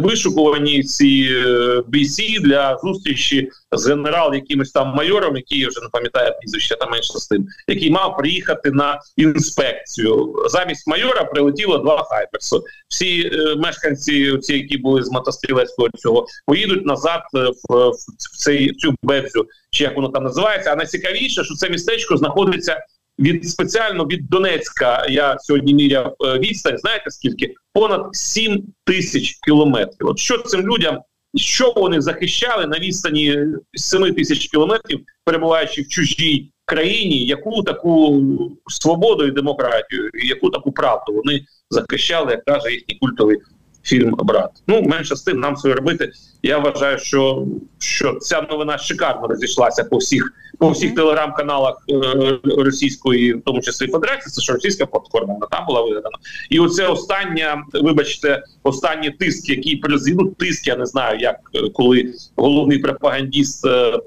вишукувані 0.00 0.82
ці 0.82 1.28
е, 1.46 1.82
бійці 1.88 2.38
для 2.40 2.78
зустрічі 2.82 3.50
з 3.72 3.86
генерал, 3.86 4.34
якимось 4.34 4.70
там 4.70 4.88
майором, 4.88 5.36
який 5.36 5.58
я 5.58 5.68
вже 5.68 5.80
не 5.80 5.88
пам'ятаю 5.92 6.34
прізвище, 6.40 6.76
там 6.76 6.90
менше 6.90 7.12
з 7.12 7.28
тим, 7.28 7.46
який 7.68 7.90
мав 7.90 8.16
приїхати 8.16 8.70
на 8.70 9.00
інспекцію. 9.16 10.34
Замість 10.48 10.86
майора 10.86 11.24
прилетіло 11.24 11.78
два 11.78 12.04
хайперси. 12.04 12.56
Всі 12.88 13.30
е, 13.32 13.56
мешканці, 13.56 14.38
ці 14.38 14.54
які 14.54 14.78
були 14.78 15.02
з 15.02 15.10
мотострілецького 15.10 15.88
цього, 15.98 16.26
поїдуть 16.46 16.86
назад 16.86 17.22
е, 17.34 17.38
в, 17.68 17.90
в 17.90 18.36
цей 18.38 18.72
цю 18.72 18.94
бебзю, 19.02 19.46
чи 19.70 19.84
як 19.84 19.96
воно 19.96 20.08
там 20.08 20.24
називається. 20.24 20.72
А 20.72 20.76
найцікавіше, 20.76 21.44
що 21.44 21.54
це 21.54 21.70
містечко 21.70 22.16
знаходиться 22.16 22.76
від 23.20 23.48
спеціально 23.48 24.04
від 24.04 24.28
Донецька. 24.28 25.06
Я 25.08 25.38
сьогодні 25.38 25.74
міряв 25.74 26.14
е, 26.24 26.38
відстань. 26.38 26.78
Знаєте 26.78 27.10
скільки? 27.10 27.54
Понад 27.72 28.08
7 28.12 28.64
тисяч 28.84 29.38
кілометрів. 29.44 30.08
От 30.08 30.18
що 30.18 30.38
цим 30.38 30.60
людям, 30.60 30.98
що 31.36 31.72
вони 31.76 32.00
захищали 32.00 32.66
на 32.66 32.78
відстані 32.78 33.46
7 33.74 34.14
тисяч 34.14 34.48
кілометрів, 34.48 35.00
перебуваючи 35.24 35.82
в 35.82 35.88
чужій 35.88 36.52
країні, 36.64 37.26
яку 37.26 37.62
таку 37.62 38.22
свободу 38.66 39.26
і 39.26 39.30
демократію, 39.30 40.10
яку 40.14 40.50
таку 40.50 40.72
правду 40.72 41.12
вони 41.12 41.44
захищали, 41.70 42.32
як 42.32 42.44
каже 42.44 42.72
їхній 42.72 42.98
культовий 43.00 43.38
фільм 43.82 44.14
Брат. 44.18 44.50
Ну 44.66 44.82
менше 44.82 45.16
з 45.16 45.22
тим 45.22 45.40
нам 45.40 45.56
своє 45.56 45.74
робити. 45.74 46.12
Я 46.42 46.58
вважаю, 46.58 46.98
що 46.98 47.46
що 47.78 48.14
ця 48.14 48.46
новина 48.50 48.78
шикарно 48.78 49.28
розійшлася 49.28 49.84
по 49.84 49.96
всіх 49.96 50.32
по 50.60 50.70
всіх 50.70 50.94
телеграм-каналах 50.94 51.84
е, 51.90 52.38
російської, 52.44 53.34
в 53.34 53.42
тому 53.42 53.60
числі 53.60 53.86
Федерації. 53.86 54.32
Це 54.32 54.42
ж 54.42 54.52
російська 54.52 54.86
платформа 54.86 55.34
вона 55.34 55.46
там 55.46 55.66
була 55.66 55.82
вигадана. 55.82 56.16
І 56.50 56.60
оце 56.60 56.86
остання, 56.86 57.64
вибачте, 57.72 58.42
останні 58.62 59.10
тиск, 59.10 59.48
який 59.48 59.76
президент, 59.76 60.36
тиск, 60.36 60.66
я 60.66 60.76
не 60.76 60.86
знаю, 60.86 61.18
як 61.20 61.36
е, 61.54 61.70
коли 61.74 62.14
головний 62.36 62.78
пропагандіст 62.78 63.66
е, 63.66 63.98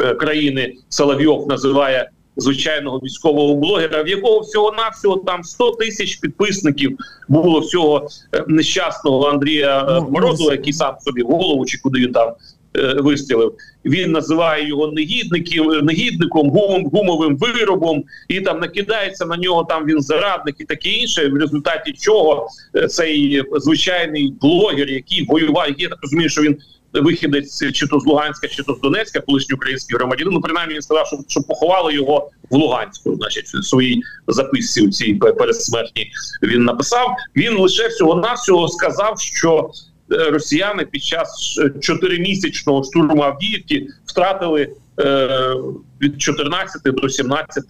е, 0.00 0.14
країни 0.14 0.74
Соловйов 0.88 1.48
називає 1.48 2.10
звичайного 2.38 2.98
військового 2.98 3.54
блогера, 3.54 4.02
в 4.02 4.08
якого 4.08 4.40
всього 4.40 4.72
навсього 4.72 5.16
там 5.16 5.44
100 5.44 5.70
тисяч 5.70 6.16
підписників 6.16 6.98
було 7.28 7.60
всього 7.60 8.08
е, 8.34 8.44
нещасного 8.48 9.28
Андрія 9.28 9.80
е, 9.80 9.84
ну, 9.88 10.08
Морозова, 10.10 10.52
який 10.52 10.72
сам 10.72 10.94
собі 11.00 11.22
в 11.22 11.26
голову 11.26 11.66
чи 11.66 11.78
куди 11.78 12.00
він 12.00 12.12
там. 12.12 12.32
Е, 12.76 12.94
вистрілив, 12.98 13.54
він 13.84 14.12
називає 14.12 14.68
його 14.68 14.92
негідників, 14.92 15.64
негідником, 15.82 16.50
гум, 16.50 16.86
гумовим 16.92 17.36
виробом, 17.36 18.04
і 18.28 18.40
там 18.40 18.60
накидається 18.60 19.26
на 19.26 19.36
нього. 19.36 19.64
Там 19.64 19.86
він 19.86 20.00
зарадник 20.02 20.56
і 20.58 20.64
таке 20.64 20.88
інше. 20.88 21.28
В 21.28 21.34
результаті 21.34 21.92
чого 21.92 22.48
цей 22.88 23.42
звичайний 23.56 24.34
блогер, 24.40 24.88
який 24.88 25.24
воював, 25.24 25.66
я 25.78 25.88
так 25.88 25.98
розумію, 26.02 26.28
що 26.28 26.42
він 26.42 26.56
вихідець 26.92 27.72
чи 27.72 27.86
то 27.86 28.00
з 28.00 28.06
Луганська, 28.06 28.48
чи 28.48 28.62
то 28.62 28.74
з 28.74 28.80
Донецька, 28.80 29.20
колишній 29.20 29.54
український 29.54 29.96
громадянин. 29.96 30.34
Ну 30.34 30.40
принаймні 30.40 30.74
він 30.74 30.82
сказав, 30.82 31.06
що, 31.06 31.18
що 31.28 31.42
поховали 31.42 31.94
його 31.94 32.30
в 32.50 32.56
Луганську. 32.56 33.14
Значить, 33.14 33.44
в 33.46 33.64
своїй 33.64 34.02
записці 34.28 34.80
у 34.80 34.90
цій 34.90 35.14
пересмертній 35.14 36.10
він 36.42 36.64
написав. 36.64 37.16
Він 37.36 37.58
лише 37.58 37.88
всього 37.88 38.14
навсього 38.14 38.68
сказав, 38.68 39.20
що 39.20 39.70
е, 40.12 40.30
росіяни 40.30 40.84
під 40.84 41.02
час 41.02 41.60
чотиримісячного 41.80 42.84
штурму 42.84 43.22
Авдіївки 43.22 43.86
втратили. 44.06 44.68
Е, 45.00 45.54
від 46.02 46.22
14 46.22 46.82
до 46.84 47.08
17 47.08 47.64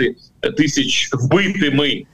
тисяч 0.56 1.10
вбитими, 1.12 2.04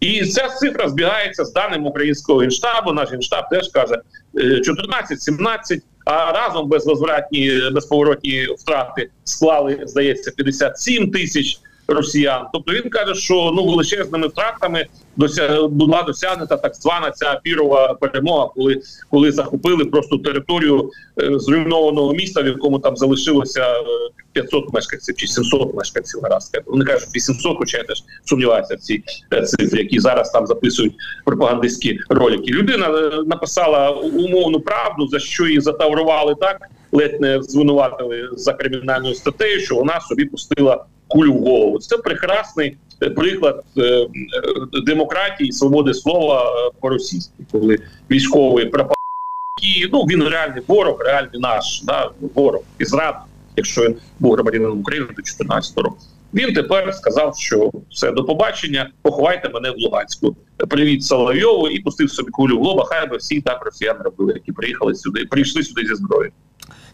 і 0.00 0.26
ця 0.26 0.48
цифра 0.48 0.88
збігається 0.88 1.44
з 1.44 1.52
даним 1.52 1.86
українського 1.86 2.38
генштабу. 2.38 2.92
Наш 2.92 3.10
генштаб 3.10 3.48
теж 3.48 3.68
каже 3.68 4.00
14-17 4.34 5.80
а 6.04 6.32
разом 6.32 6.68
безвозвратні 6.68 7.60
безповоротні 7.72 8.46
втрати 8.58 9.10
склали, 9.24 9.80
здається, 9.84 10.30
57 10.30 11.10
тисяч 11.10 11.60
росіян. 11.92 12.46
Тобто 12.52 12.72
він 12.72 12.90
каже, 12.90 13.14
що 13.14 13.52
ну 13.56 13.64
величезними 13.64 14.26
втратами 14.26 14.86
дося... 15.16 15.68
була 15.68 16.02
досягнута 16.02 16.56
так 16.56 16.74
звана 16.74 17.10
ця 17.10 17.40
пірова 17.42 17.94
перемога, 17.94 18.48
коли 18.56 18.80
коли 19.10 19.32
захопили 19.32 19.84
просто 19.84 20.18
територію 20.18 20.90
е, 21.22 21.38
зруйнованого 21.38 22.12
міста, 22.12 22.42
в 22.42 22.46
якому 22.46 22.78
там 22.78 22.96
залишилося 22.96 23.66
500 24.32 24.64
е, 24.64 24.66
мешканців 24.72 25.16
чи 25.16 25.26
700 25.26 25.74
мешканців 25.74 26.20
наразі. 26.22 26.50
Вони 26.66 26.84
кажуть 26.84 27.08
800, 27.16 27.56
хоча 27.58 27.78
я 27.78 27.84
теж 27.84 28.02
сумніваюся 28.24 28.74
в 28.74 28.78
цій 28.78 29.02
е, 29.32 29.46
які 29.72 30.00
зараз 30.00 30.30
там 30.30 30.46
записують 30.46 30.94
пропагандистські 31.24 31.98
ролики. 32.08 32.52
Людина 32.52 32.86
е, 32.86 33.22
написала 33.26 33.90
умовну 33.90 34.60
правду, 34.60 35.06
за 35.06 35.18
що 35.18 35.46
її 35.46 35.60
затаврували 35.60 36.34
так. 36.40 36.68
Ледь 36.94 37.20
не 37.20 37.42
звинуватили 37.42 38.28
за 38.32 38.52
кримінальною 38.52 39.14
статтею, 39.14 39.60
що 39.60 39.74
вона 39.74 40.00
собі 40.00 40.24
пустила 40.24 40.84
кулю 41.12 41.34
в 41.34 41.40
голову. 41.40 41.78
Це 41.78 41.98
прекрасний 41.98 42.76
е, 43.02 43.10
приклад 43.10 43.64
е, 43.76 43.82
е, 43.82 44.08
демократії, 44.86 45.52
свободи 45.52 45.94
слова 45.94 46.52
по 46.80 46.88
російськи, 46.88 47.44
коли 47.52 47.78
військовий 48.10 48.64
пропаганда, 48.64 48.96
ну 49.92 50.02
він 50.02 50.22
реальний 50.22 50.62
ворог, 50.68 50.96
реальний 51.00 51.40
наш 51.40 51.82
да, 51.84 52.10
ворог 52.34 52.62
і 52.78 52.84
зрад, 52.84 53.16
якщо 53.56 53.84
він 53.84 53.96
був 54.18 54.32
громадянином 54.32 54.80
України 54.80 55.06
до 55.16 55.22
14 55.22 55.78
року. 55.78 55.98
Він 56.34 56.54
тепер 56.54 56.94
сказав, 56.94 57.36
що 57.36 57.70
все 57.90 58.10
до 58.10 58.24
побачення, 58.24 58.90
поховайте 59.02 59.48
мене 59.48 59.70
в 59.70 59.74
Луганську. 59.78 60.36
Привіт 60.68 61.04
Соловйову 61.04 61.68
і 61.68 61.80
пустив 61.80 62.10
собі 62.10 62.30
кулю 62.30 62.58
в 62.58 62.62
лоба. 62.62 62.84
Хай 62.84 63.08
би 63.08 63.16
всі 63.16 63.40
так 63.40 63.64
росіяни 63.64 64.00
робили, 64.04 64.32
які 64.32 64.52
приїхали 64.52 64.94
сюди, 64.94 65.24
прийшли 65.24 65.62
сюди 65.62 65.86
зі 65.86 65.94
зброєю. 65.94 66.32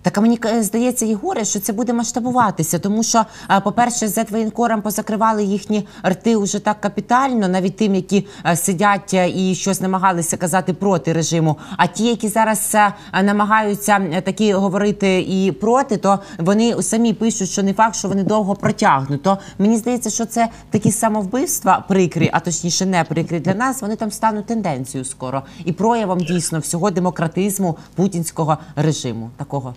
Так 0.02 0.18
а 0.18 0.20
мені 0.20 0.38
здається, 0.60 1.06
Єгоре, 1.06 1.44
що 1.44 1.60
це 1.60 1.72
буде 1.72 1.92
масштабуватися, 1.92 2.78
тому 2.78 3.02
що, 3.02 3.24
по-перше, 3.64 4.08
з 4.08 4.24
воєнкором 4.30 4.82
позакривали 4.82 5.44
їхні 5.44 5.86
рти 6.06 6.36
уже 6.36 6.58
так 6.58 6.80
капітально, 6.80 7.48
навіть 7.48 7.76
тим, 7.76 7.94
які 7.94 8.26
сидять 8.54 9.14
і 9.14 9.54
щось 9.54 9.80
намагалися 9.80 10.36
казати 10.36 10.72
проти 10.72 11.12
режиму. 11.12 11.56
А 11.76 11.86
ті, 11.86 12.06
які 12.06 12.28
зараз 12.28 12.76
намагаються 13.22 14.22
такі 14.24 14.52
говорити 14.52 15.20
і 15.20 15.52
проти, 15.52 15.96
то 15.96 16.18
вони 16.38 16.82
самі 16.82 17.12
пишуть, 17.12 17.50
що 17.50 17.62
не 17.62 17.74
факт, 17.74 17.96
що 17.96 18.08
вони 18.08 18.22
довго 18.22 18.54
протягнуть. 18.54 19.22
То 19.22 19.38
мені 19.58 19.76
здається, 19.76 20.10
що 20.10 20.26
це 20.26 20.48
такі 20.70 20.92
самовбивства 20.92 21.84
прикрі, 21.88 22.30
а 22.32 22.40
точніше 22.40 22.86
не 22.86 23.04
прикрі 23.04 23.40
для 23.40 23.54
нас. 23.54 23.82
Вони 23.82 23.96
там 23.96 24.10
стануть 24.10 24.46
тенденцією 24.46 25.04
скоро 25.04 25.42
і 25.64 25.72
проявом 25.72 26.18
дійсно 26.18 26.58
всього 26.58 26.90
демократизму 26.90 27.76
путінського 27.94 28.58
режиму 28.76 29.30
такого. 29.36 29.74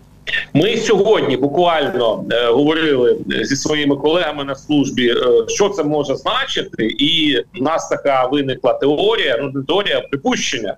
Ми 0.53 0.77
сьогодні 0.77 1.37
буквально 1.37 2.25
е, 2.31 2.45
говорили 2.45 3.17
зі 3.41 3.55
своїми 3.55 3.95
колегами 3.95 4.43
на 4.43 4.55
службі, 4.55 5.09
е, 5.09 5.15
що 5.47 5.69
це 5.69 5.83
може 5.83 6.15
значити, 6.15 6.85
і 6.85 7.37
в 7.59 7.63
нас 7.63 7.89
така 7.89 8.27
виникла 8.27 8.73
теорія, 8.73 9.37
ну 9.41 9.51
не 9.55 9.63
теорія, 9.65 9.97
а 10.05 10.07
припущення, 10.07 10.77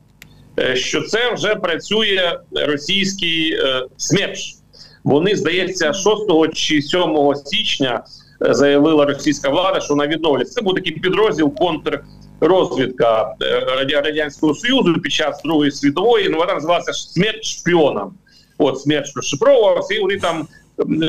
е, 0.60 0.76
що 0.76 1.02
це 1.02 1.34
вже 1.34 1.56
працює 1.56 2.40
російський 2.52 3.54
е, 3.54 3.86
СМЕРШ. 3.98 4.56
Вони 5.04 5.36
здається, 5.36 5.94
6 5.94 6.54
чи 6.54 6.82
7 6.82 7.36
січня 7.46 8.04
е, 8.48 8.54
заявила 8.54 9.06
російська 9.06 9.50
влада, 9.50 9.80
що 9.80 9.94
вона 9.94 10.08
відновлюється. 10.08 10.54
Це 10.54 10.62
був 10.62 10.76
такий 10.76 10.92
підрозділ 10.92 11.54
контррозвідка 11.56 13.36
е, 13.42 14.02
радянського 14.02 14.54
союзу 14.54 14.94
під 14.94 15.12
час 15.12 15.42
другої 15.44 15.72
світової. 15.72 16.30
Ну 16.30 16.38
вона 16.38 16.54
називалася 16.54 16.94
смерть 16.94 17.44
шпіонам 17.44 18.14
от 18.58 18.80
смерть 18.80 19.12
розшифровувався, 19.16 19.94
і 19.94 20.00
вони 20.00 20.20
там 20.20 20.48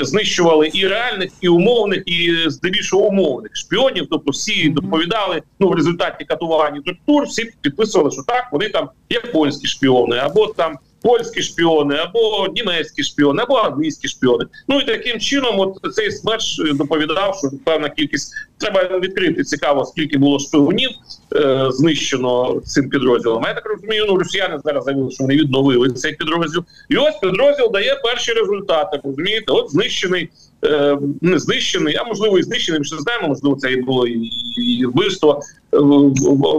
знищували 0.02 0.70
і 0.74 0.86
реальних, 0.86 1.30
і 1.40 1.48
умовних, 1.48 2.02
і 2.06 2.34
здебільшого 2.46 3.06
умовних 3.06 3.56
шпіонів. 3.56 4.06
Тобто 4.10 4.30
всі 4.30 4.68
доповідали 4.68 5.42
ну 5.60 5.68
в 5.68 5.72
результаті 5.72 6.24
катування 6.24 6.82
тортур, 6.86 7.24
всі 7.24 7.50
підписували, 7.60 8.10
що 8.10 8.22
так 8.22 8.48
вони 8.52 8.68
там 8.68 8.88
японські 9.10 9.66
шпіони 9.66 10.16
або 10.16 10.46
там 10.46 10.78
польські 11.04 11.42
шпіони, 11.42 11.96
або 11.96 12.48
німецькі 12.54 13.02
шпіони, 13.02 13.42
або 13.42 13.54
англійські 13.54 14.08
шпіони. 14.08 14.44
Ну 14.68 14.80
і 14.80 14.86
таким 14.86 15.20
чином, 15.20 15.60
от 15.60 15.94
цей 15.94 16.12
смерч 16.12 16.58
доповідав, 16.74 17.36
що 17.38 17.50
певна 17.64 17.88
кількість 17.88 18.34
треба 18.58 18.98
відкрити 18.98 19.44
цікаво, 19.44 19.84
скільки 19.84 20.18
було 20.18 20.38
шпигунів 20.38 20.90
е, 21.36 21.66
знищено 21.70 22.60
цим 22.64 22.88
підрозділом. 22.88 23.42
Я 23.46 23.54
так 23.54 23.66
розумію, 23.66 24.04
ну 24.08 24.16
росіяни 24.16 24.58
зараз 24.64 24.84
заявили, 24.84 25.10
що 25.10 25.24
вони 25.24 25.36
відновили 25.36 25.90
цей 25.90 26.12
підрозділ. 26.14 26.64
І 26.88 26.96
ось 26.96 27.16
підрозділ 27.16 27.70
дає 27.72 28.00
перші 28.04 28.32
результати. 28.32 29.00
Розумієте, 29.04 29.52
от 29.52 29.70
знищений, 29.70 30.28
е, 30.64 30.98
не 31.20 31.38
знищений, 31.38 31.96
а 31.96 32.04
можливо 32.04 32.38
і 32.38 32.42
знищений. 32.42 32.80
Ми 32.80 32.96
не 32.96 33.02
знаємо, 33.02 33.28
можливо, 33.28 33.56
це 33.56 33.72
і 33.72 33.82
було 33.82 34.06
і, 34.06 34.30
і 34.56 34.86
вбивство 34.86 35.40
е, 35.74 35.78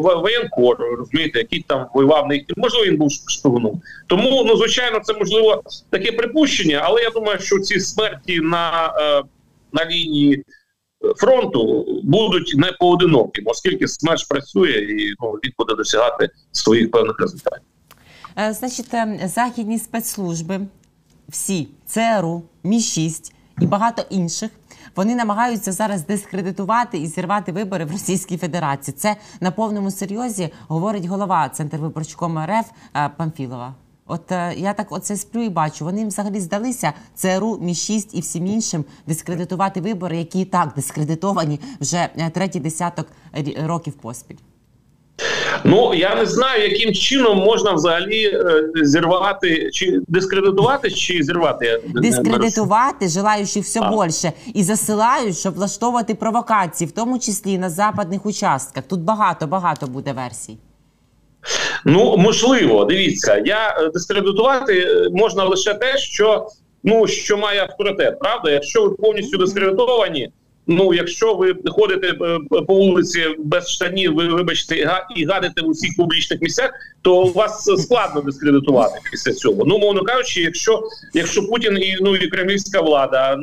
воєнкор, 0.02 0.78
розумієте, 0.98 1.40
який 1.40 1.66
там 1.68 1.86
воював 1.94 2.28
не 2.28 2.44
можливо, 2.58 2.86
він 2.86 2.98
був 2.98 3.12
шпигуном. 3.12 3.82
Тому 4.08 4.44
ну 4.48 4.58
звичайно, 4.58 5.00
це 5.04 5.14
можливо 5.14 5.64
таке 5.90 6.12
припущення, 6.12 6.82
але 6.84 7.02
я 7.02 7.10
думаю, 7.10 7.40
що 7.40 7.60
ці 7.60 7.80
смерті 7.80 8.40
на, 8.40 8.94
е, 9.00 9.24
на 9.74 9.86
лінії 9.86 10.44
фронту 11.18 11.86
будуть 12.04 12.54
не 12.58 12.72
поодинокі, 12.80 13.42
оскільки 13.46 13.88
СМЕРШ 13.88 14.24
працює 14.24 14.72
і 14.72 15.14
ну, 15.22 15.32
він 15.32 15.52
буде 15.58 15.76
досягати 15.76 16.30
своїх 16.52 16.92
певних 16.92 17.20
результатів. 17.20 17.68
Е, 18.38 18.54
значить, 18.54 18.94
е, 18.94 19.20
західні 19.36 19.80
спецслужби, 19.80 20.60
всі 21.30 21.68
ЦРУ, 21.86 22.44
Мі 22.64 22.80
6 22.80 23.34
і 23.62 23.66
багато 23.66 24.04
інших. 24.10 24.52
Вони 24.96 25.16
намагаються 25.16 25.72
зараз 25.72 26.06
дискредитувати 26.06 26.98
і 26.98 27.08
зірвати 27.08 27.52
вибори 27.52 27.86
в 27.86 27.92
Російській 27.92 28.38
Федерації. 28.38 28.96
Це 28.98 29.16
на 29.42 29.52
повному 29.52 29.92
серйозі 29.92 30.50
говорить 30.68 31.06
голова 31.06 31.50
Центр 31.50 31.78
виборчкому 31.78 32.40
РФ 32.40 32.66
е, 32.96 33.10
Памфілова. 33.18 33.76
От 34.08 34.32
е, 34.32 34.54
я 34.58 34.74
так 34.74 34.88
оце 34.90 35.16
сплю 35.16 35.44
і 35.44 35.50
бачу. 35.50 35.86
Вони 35.86 36.00
їм 36.00 36.08
взагалі 36.08 36.40
здалися 36.40 36.94
ЦРУ, 37.16 37.60
Мі 37.62 37.76
6 37.76 38.16
і 38.16 38.22
всім 38.22 38.48
іншим 38.48 38.86
дискредитувати 39.08 39.82
вибори, 39.82 40.18
які 40.18 40.40
і 40.42 40.46
так 40.46 40.74
дискредитовані 40.76 41.60
вже 41.82 42.10
е, 42.18 42.30
третій 42.30 42.60
десяток 42.60 43.08
років 43.58 43.94
поспіль. 43.94 44.36
Ну 45.64 45.94
я 45.94 46.16
не 46.16 46.26
знаю, 46.26 46.70
яким 46.70 46.94
чином 46.94 47.38
можна 47.38 47.74
взагалі 47.74 48.26
е, 48.26 48.64
зірвати 48.76 49.70
чи 49.74 50.00
дискредитувати, 50.08 50.92
чи 50.92 51.24
зірвати 51.24 51.82
дискредитувати, 51.86 53.08
желаючи 53.08 53.60
все 53.60 53.80
а. 53.84 54.06
більше, 54.06 54.32
і 54.54 54.64
засилають, 54.64 55.38
щоб 55.38 55.54
влаштовувати 55.54 56.16
провокації, 56.16 56.88
в 56.88 56.92
тому 56.92 57.20
числі 57.20 57.58
на 57.58 57.70
западних 57.70 58.26
участках. 58.26 58.84
Тут 58.84 59.00
багато 59.00 59.48
багато 59.48 59.88
буде 59.88 60.14
версій. 60.14 60.58
Ну 61.86 62.18
можливо, 62.18 62.86
дивіться, 62.86 63.42
я 63.46 63.78
е, 63.80 63.90
дискредитувати 63.90 64.80
е, 64.80 65.10
можна 65.12 65.44
лише 65.44 65.74
те, 65.74 65.98
що 65.98 66.48
ну 66.84 67.08
що 67.08 67.38
має 67.38 67.62
авторитет. 67.62 68.20
Правда, 68.20 68.52
якщо 68.52 68.84
ви 68.84 68.90
повністю 68.90 69.38
дискредитовані. 69.38 70.32
Ну, 70.68 70.94
якщо 70.94 71.36
ви 71.36 71.56
ходите 71.68 72.08
е, 72.08 72.40
по 72.68 72.74
вулиці 72.74 73.26
без 73.38 73.70
штанів, 73.70 74.16
ви 74.16 74.28
вибачте 74.28 75.04
і 75.16 75.26
гадите 75.26 75.62
в 75.62 75.68
усіх 75.68 75.98
публічних 75.98 76.42
місцях, 76.42 76.72
то 77.02 77.24
вас 77.24 77.66
складно 77.78 78.22
дискредитувати 78.22 79.00
після 79.12 79.34
цього. 79.34 79.64
Ну 79.66 79.78
мовно 79.78 80.04
кажучи, 80.04 80.42
якщо 80.42 80.84
якщо 81.14 81.48
Путін 81.48 81.78
і 81.78 81.98
ну 82.02 82.16
і 82.16 82.28
кремлівська 82.28 82.82
влада 82.82 83.38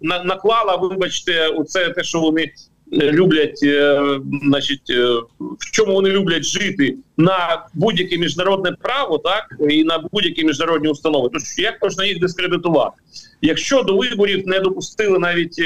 на, 0.00 0.24
наклала, 0.24 0.76
вибачте, 0.76 1.48
оце 1.48 1.88
те, 1.88 2.04
що 2.04 2.20
вони 2.20 2.52
люблять, 2.92 3.60
е, 3.62 4.00
значить, 4.42 4.90
е, 4.90 5.04
в 5.40 5.70
чому 5.72 5.92
вони 5.92 6.10
люблять 6.10 6.44
жити 6.44 6.96
на 7.16 7.66
будь-яке 7.74 8.18
міжнародне 8.18 8.72
право, 8.82 9.18
так 9.18 9.56
і 9.70 9.84
на 9.84 9.98
будь-які 10.12 10.44
міжнародні 10.44 10.88
установи. 10.88 11.28
Тож 11.32 11.42
як 11.58 11.82
можна 11.82 12.04
їх 12.04 12.20
дискредитувати? 12.20 12.96
Якщо 13.42 13.82
до 13.82 13.96
виборів 13.96 14.46
не 14.46 14.60
допустили 14.60 15.18
навіть 15.18 15.58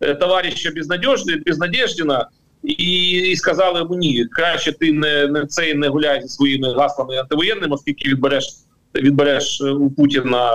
е, 0.00 0.14
товариша 0.14 0.70
Безнадєждіна, 1.46 2.28
і 2.62 3.10
і 3.10 3.36
сказали 3.36 3.80
йому 3.80 3.94
ні, 3.94 4.26
краще 4.30 4.72
ти 4.72 4.92
не 4.92 5.26
не 5.26 5.46
цей 5.46 5.74
не 5.74 5.88
гуляй 5.88 6.22
зі 6.22 6.28
своїми 6.28 6.74
гаслами 6.74 7.16
антивоєнними, 7.16 7.74
оскільки 7.74 8.08
відбереш 8.08 8.44
відбереш 8.94 9.60
у 9.60 9.90
Путіна 9.90 10.50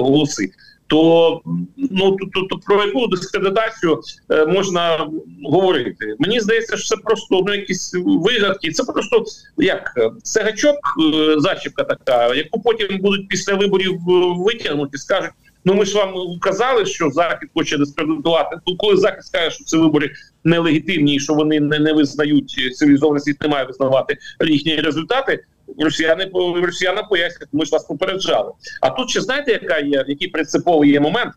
голоси 0.00 0.50
то 0.90 1.40
ну 1.76 2.16
то, 2.16 2.42
то 2.42 2.58
про 2.66 2.84
яку 2.84 3.06
дискредитацію 3.06 4.00
е, 4.30 4.46
можна 4.46 5.10
говорити? 5.44 6.16
Мені 6.18 6.40
здається, 6.40 6.76
що 6.76 6.88
це 6.88 6.96
просто 7.04 7.44
ну, 7.46 7.54
якісь 7.54 7.94
вигадки. 7.94 8.70
Це 8.70 8.84
просто 8.84 9.24
як 9.56 9.92
це 10.22 10.42
гачок, 10.42 10.76
е, 11.14 11.34
зачіпка 11.40 11.84
така, 11.84 12.34
яку 12.34 12.60
потім 12.60 12.98
будуть 12.98 13.28
після 13.28 13.54
виборів 13.54 13.92
е, 13.92 14.34
витягнути, 14.36 14.98
скажуть. 14.98 15.30
Ну, 15.64 15.74
ми 15.74 15.84
ж 15.84 15.96
вам 15.96 16.14
казали, 16.40 16.86
що 16.86 17.10
захід 17.10 17.48
хоче 17.54 17.78
дискредитувати. 17.78 18.56
Ну, 18.66 18.76
коли 18.76 18.96
захід 18.96 19.24
скаже, 19.24 19.50
що 19.50 19.64
ці 19.64 19.76
вибори 19.76 20.10
нелегітимні, 20.44 21.14
і 21.14 21.20
що 21.20 21.34
вони 21.34 21.60
не 21.60 21.78
не 21.78 21.92
визнають 21.92 22.50
цивілізований 22.76 23.20
світ, 23.22 23.42
не 23.42 23.48
має 23.48 23.64
визнавати 23.64 24.18
їхні 24.46 24.76
результати 24.76 25.44
росіяни 25.84 26.30
росіянам 26.34 27.04
пояснять, 27.08 27.48
ми 27.52 27.64
ж 27.64 27.70
вас 27.70 27.84
попереджали. 27.84 28.52
А 28.80 28.90
тут 28.90 29.10
ще 29.10 29.20
знаєте, 29.20 29.52
яка 29.52 29.78
є 29.78 30.04
який 30.08 30.28
принциповий 30.28 30.90
є 30.90 31.00
момент 31.00 31.32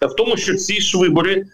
в 0.00 0.16
тому, 0.16 0.36
що 0.36 0.54
ці 0.54 0.80
ж 0.80 0.98
вибори 0.98 1.46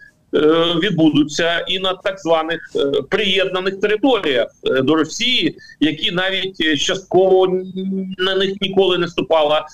відбудуться 0.83 1.65
і 1.67 1.79
на 1.79 1.93
так 1.93 2.19
званих 2.19 2.59
е, 2.75 3.01
приєднаних 3.09 3.79
територіях 3.79 4.47
е, 4.63 4.81
до 4.81 4.95
Росії, 4.95 5.57
які 5.79 6.11
навіть 6.11 6.79
частково 6.79 7.47
на 8.17 8.35
них 8.35 8.53
ніколи 8.61 8.97
не 8.97 9.07
ступала 9.07 9.65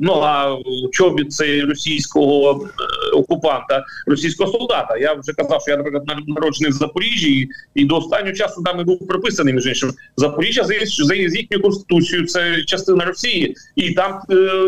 нога 0.00 0.58
чобіт 0.92 1.32
цей 1.32 1.62
російського 1.62 2.68
окупанта, 3.12 3.84
російського 4.06 4.52
солдата. 4.52 4.96
Я 4.96 5.12
вже 5.12 5.32
казав, 5.32 5.62
що 5.62 5.70
я 5.70 5.76
наприклад 5.76 6.04
народжений 6.26 6.72
в 6.72 6.74
Запоріжжі, 6.74 7.48
і 7.74 7.84
до 7.84 7.96
останнього 7.96 8.32
часу 8.32 8.62
там 8.62 8.80
і 8.80 8.84
був 8.84 9.06
приписаний 9.06 9.54
між 9.54 9.66
іншим 9.66 9.90
Запоріжжя 10.16 10.64
за 11.04 11.14
їхньою 11.14 11.62
конституцією. 11.62 12.26
Це 12.26 12.62
частина 12.62 13.04
Росії, 13.04 13.56
і 13.76 13.94
там 13.94 14.20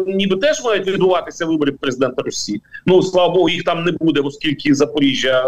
ніби 0.06 0.36
теж 0.36 0.64
мають 0.64 0.86
відбуватися 0.86 1.46
вибори 1.46 1.72
президента 1.72 2.22
Росії. 2.22 2.62
Ну 2.86 3.02
слава 3.02 3.34
Богу, 3.34 3.48
їх 3.48 3.64
там 3.64 3.84
не 3.84 3.92
буде, 3.92 4.20
оскільки 4.42 4.74
Запоріжжя 4.74 5.44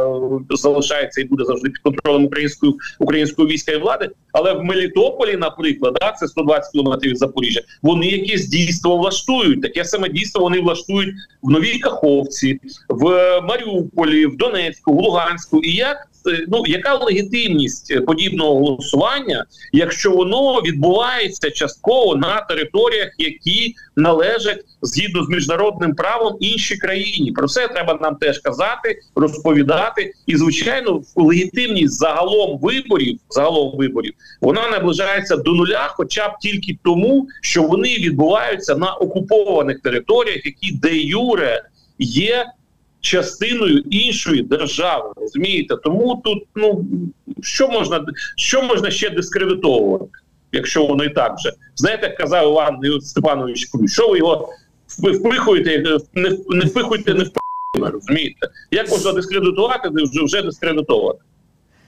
е, 0.53 0.57
залишається 0.57 1.21
і 1.21 1.25
буде 1.25 1.45
завжди 1.45 1.69
під 1.69 1.79
контролем 1.79 2.25
української 2.25 2.73
української 2.99 3.49
війська 3.49 3.73
і 3.73 3.79
влади. 3.79 4.11
Але 4.33 4.53
в 4.53 4.65
Мелітополі, 4.65 5.37
наприклад, 5.37 5.97
да, 6.01 6.13
це 6.13 6.29
120 6.29 6.73
кілометрів 6.73 7.11
від 7.11 7.19
Запоріжжя. 7.19 7.61
Вони 7.83 8.07
якесь 8.07 8.49
дійство 8.49 8.97
влаштують. 8.97 9.63
Таке 9.63 9.85
саме 9.85 10.09
дійство 10.09 10.43
вони 10.43 10.61
влаштують 10.61 11.15
в 11.43 11.51
Новій 11.51 11.79
Каховці, 11.79 12.61
в 12.89 13.05
Маріуполі, 13.41 14.27
в 14.27 14.37
Донецьку, 14.37 14.93
в 14.93 15.01
Луганську. 15.01 15.61
І 15.61 15.73
як 15.73 15.97
Е, 15.97 16.14
ну 16.49 16.63
яка 16.67 16.95
легітимність 16.95 18.05
подібного 18.07 18.55
голосування, 18.55 19.45
якщо 19.73 20.11
воно 20.11 20.61
відбувається 20.61 21.51
частково 21.51 22.17
на 22.17 22.41
територіях, 22.41 23.09
які 23.19 23.75
належать 23.97 24.65
згідно 24.83 25.25
з 25.25 25.29
міжнародним 25.29 25.95
правом 25.95 26.37
іншій 26.41 26.77
країні? 26.77 27.33
Про 27.33 27.49
це 27.49 27.69
треба 27.69 27.99
нам 28.03 28.17
теж 28.17 28.39
казати, 28.39 28.99
розповідати. 29.15 30.13
І 30.27 30.37
звичайно, 30.37 31.03
легітимність 31.17 31.95
загалом 31.95 32.59
виборів, 32.59 33.19
загалом 33.31 33.79
виборів, 33.79 34.13
вона 34.41 34.69
наближається 34.69 35.37
до 35.37 35.53
нуля, 35.53 35.89
хоча 35.97 36.29
б 36.29 36.33
тільки 36.41 36.79
тому, 36.83 37.29
що 37.41 37.63
вони 37.63 37.89
відбуваються 37.89 38.77
на 38.77 38.93
окупованих 38.93 39.81
територіях, 39.81 40.47
які 40.47 40.73
де 40.73 40.97
юре 40.97 41.63
є 41.99 42.47
частиною 43.05 43.79
іншої 43.79 44.43
держави. 44.43 45.13
Розумієте? 45.17 45.77
Тому 45.77 46.21
тут 46.25 46.43
ну 46.55 46.87
що 47.43 47.69
можна 47.69 48.05
що 48.37 48.63
можна 48.63 48.91
ще 48.91 49.11
дискредитовувати, 49.11 50.05
якщо 50.53 50.87
воно 50.87 51.05
і 51.05 51.09
так 51.09 51.35
вже 51.37 51.53
знаєте, 51.77 52.07
як 52.07 52.17
казав 52.17 52.51
Іван 52.51 53.01
Степанович 53.01 53.65
Крюй, 53.65 53.89
що 53.89 54.09
ви 54.09 54.19
його 54.19 54.49
впихуєте, 54.89 55.99
не 56.15 56.31
не 56.49 56.65
впихуйте, 56.65 57.15
не 57.15 57.25
впихуєте, 57.25 57.93
розумієте? 57.93 58.49
Як 58.71 58.91
можна 58.91 59.13
дискредитувати, 59.13 59.89
вже 59.93 60.25
вже 60.25 60.43
дискредитовувати? 60.43 61.19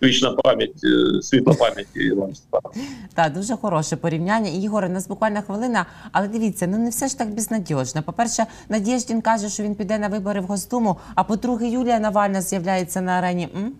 Вічна 0.03 0.33
пам'ять, 0.33 0.85
е, 0.85 1.23
світла 1.23 1.55
пам'яті 1.55 1.99
Івана 2.01 2.35
Степановича. 2.35 2.81
Так, 3.15 3.33
дуже 3.33 3.57
хороше 3.57 3.97
порівняння. 3.97 4.51
Ігоре, 4.51 4.89
у 4.89 4.91
нас 4.91 5.09
буквально 5.09 5.43
хвилина, 5.43 5.87
але 6.13 6.29
дивіться, 6.29 6.67
ну 6.67 6.79
не 6.79 6.91
все 6.91 7.09
ж 7.09 7.19
так 7.19 7.35
безнадіжно. 7.35 8.03
По-перше, 8.03 8.47
Надєждін 8.69 9.21
каже, 9.21 9.49
що 9.49 9.63
він 9.63 9.75
піде 9.75 9.99
на 9.99 10.09
вибори 10.09 10.41
в 10.41 10.45
Госдуму, 10.45 10.97
а 11.15 11.25
по-друге, 11.25 11.69
Юлія 11.69 11.99
Навальна 11.99 12.43
з'являється 12.43 13.01
на 13.01 13.13
арені. 13.13 13.49
М? 13.57 13.73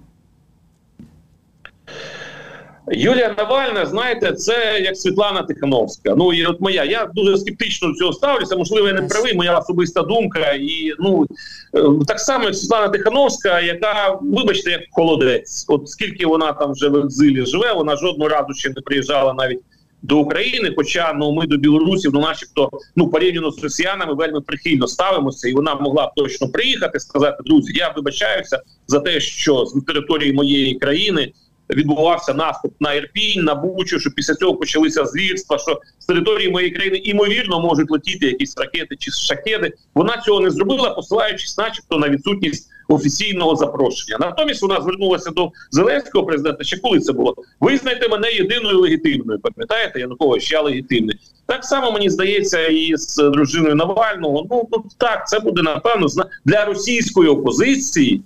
Юлія 2.93 3.35
Навальна, 3.39 3.87
знаєте, 3.87 4.33
це 4.33 4.81
як 4.81 4.97
Світлана 4.97 5.43
Тихановська. 5.43 6.15
Ну 6.17 6.33
і 6.33 6.47
от 6.47 6.61
моя. 6.61 6.85
Я 6.85 7.11
дуже 7.15 7.37
скептично 7.39 7.89
до 7.89 7.95
цього 7.95 8.13
ставлюся. 8.13 8.57
Можливо, 8.57 8.89
я 8.89 8.93
не 8.93 9.03
правий, 9.03 9.35
моя 9.35 9.59
особиста 9.59 10.03
думка. 10.03 10.53
І 10.53 10.93
ну 10.99 11.27
е, 11.75 11.83
так 12.07 12.21
само 12.21 12.45
як 12.45 12.55
Світлана 12.55 12.89
Тихановська, 12.89 13.61
яка, 13.61 14.19
вибачте, 14.23 14.71
як 14.71 14.81
холодець. 14.91 15.65
От 15.69 15.89
скільки 15.89 16.27
вона 16.27 16.53
там 16.53 16.73
вже 16.73 16.89
в 16.89 16.97
екзилі 16.97 17.47
живе, 17.47 17.73
вона 17.73 17.97
жодного 17.97 18.29
разу 18.29 18.55
ще 18.55 18.69
не 18.69 18.81
приїжджала 18.81 19.35
навіть. 19.35 19.61
До 20.03 20.19
України, 20.19 20.73
хоча 20.77 21.13
ну 21.13 21.33
ми 21.33 21.47
до 21.47 21.57
білорусів, 21.57 22.11
ну 22.15 22.21
начебто, 22.21 22.71
ну 22.97 23.09
порівняно 23.09 23.51
з 23.51 23.63
росіянами, 23.63 24.15
вельми 24.15 24.41
прихильно 24.41 24.89
ставимося, 24.89 25.49
і 25.49 25.53
вона 25.53 25.75
могла 25.75 26.07
б 26.07 26.11
точно 26.17 26.49
приїхати, 26.49 27.01
сказати 27.01 27.37
друзі, 27.47 27.73
я 27.75 27.93
вибачаюся 27.97 28.63
за 28.87 29.01
те, 29.01 29.21
що 29.21 29.65
з 29.67 29.85
території 29.87 30.33
моєї 30.33 30.75
країни 30.75 31.33
відбувався 31.71 32.35
наступ 32.35 32.75
на 32.81 32.95
Ірпінь, 32.95 33.45
на 33.45 33.55
Бучу, 33.55 34.01
що 34.01 34.11
після 34.11 34.35
цього 34.35 34.55
почалися 34.57 35.05
звірства. 35.05 35.59
Що 35.59 35.81
з 35.99 36.07
території 36.07 36.51
моєї 36.51 36.73
країни 36.73 36.97
імовірно 36.97 37.61
можуть 37.61 37.91
летіти 37.91 38.27
якісь 38.27 38.59
ракети 38.59 38.97
чи 38.99 39.11
шахеди. 39.11 39.73
Вона 39.95 40.17
цього 40.17 40.41
не 40.41 40.51
зробила, 40.51 40.91
посилаючись, 40.91 41.59
начебто, 41.59 41.99
на 41.99 42.09
відсутність 42.09 42.71
офіційного 42.89 43.57
запрошення. 43.57 44.19
Натомість 44.21 44.63
вона 44.63 44.81
звернулася 44.81 45.31
до 45.31 45.51
зеленського 45.71 46.27
президента. 46.27 46.65
Ще 46.65 46.79
коли 46.79 47.01
це 47.01 47.13
було? 47.13 47.35
Визнайте 47.61 48.09
мене 48.09 48.33
єдиною 48.33 48.81
легітимною. 48.81 49.41
Пам'ятаєте, 49.41 50.01
Янукович, 50.01 50.53
я 50.53 50.63
легітимний. 50.63 51.17
Так 51.47 51.65
само 51.65 51.93
мені 51.93 52.11
здається, 52.11 52.67
і 52.67 52.97
з 52.97 53.31
дружиною 53.31 53.75
Навального. 53.75 54.47
Ну 54.51 54.69
ну 54.73 54.85
так, 54.99 55.29
це 55.29 55.41
буде 55.41 55.63
напевно 55.63 56.07
для 56.45 56.65
російської 56.65 57.29
опозиції. 57.29 58.23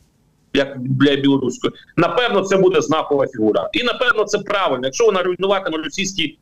Як 0.54 0.78
для 0.78 1.16
білоруської, 1.16 1.72
напевно, 1.96 2.42
це 2.42 2.56
буде 2.56 2.80
знакова 2.80 3.26
фігура, 3.26 3.70
і 3.72 3.82
напевно 3.82 4.24
це 4.24 4.38
правильно. 4.38 4.84
Якщо 4.84 5.04
вона 5.04 5.22
руйнуватиме 5.22 5.78
російський 5.78 6.38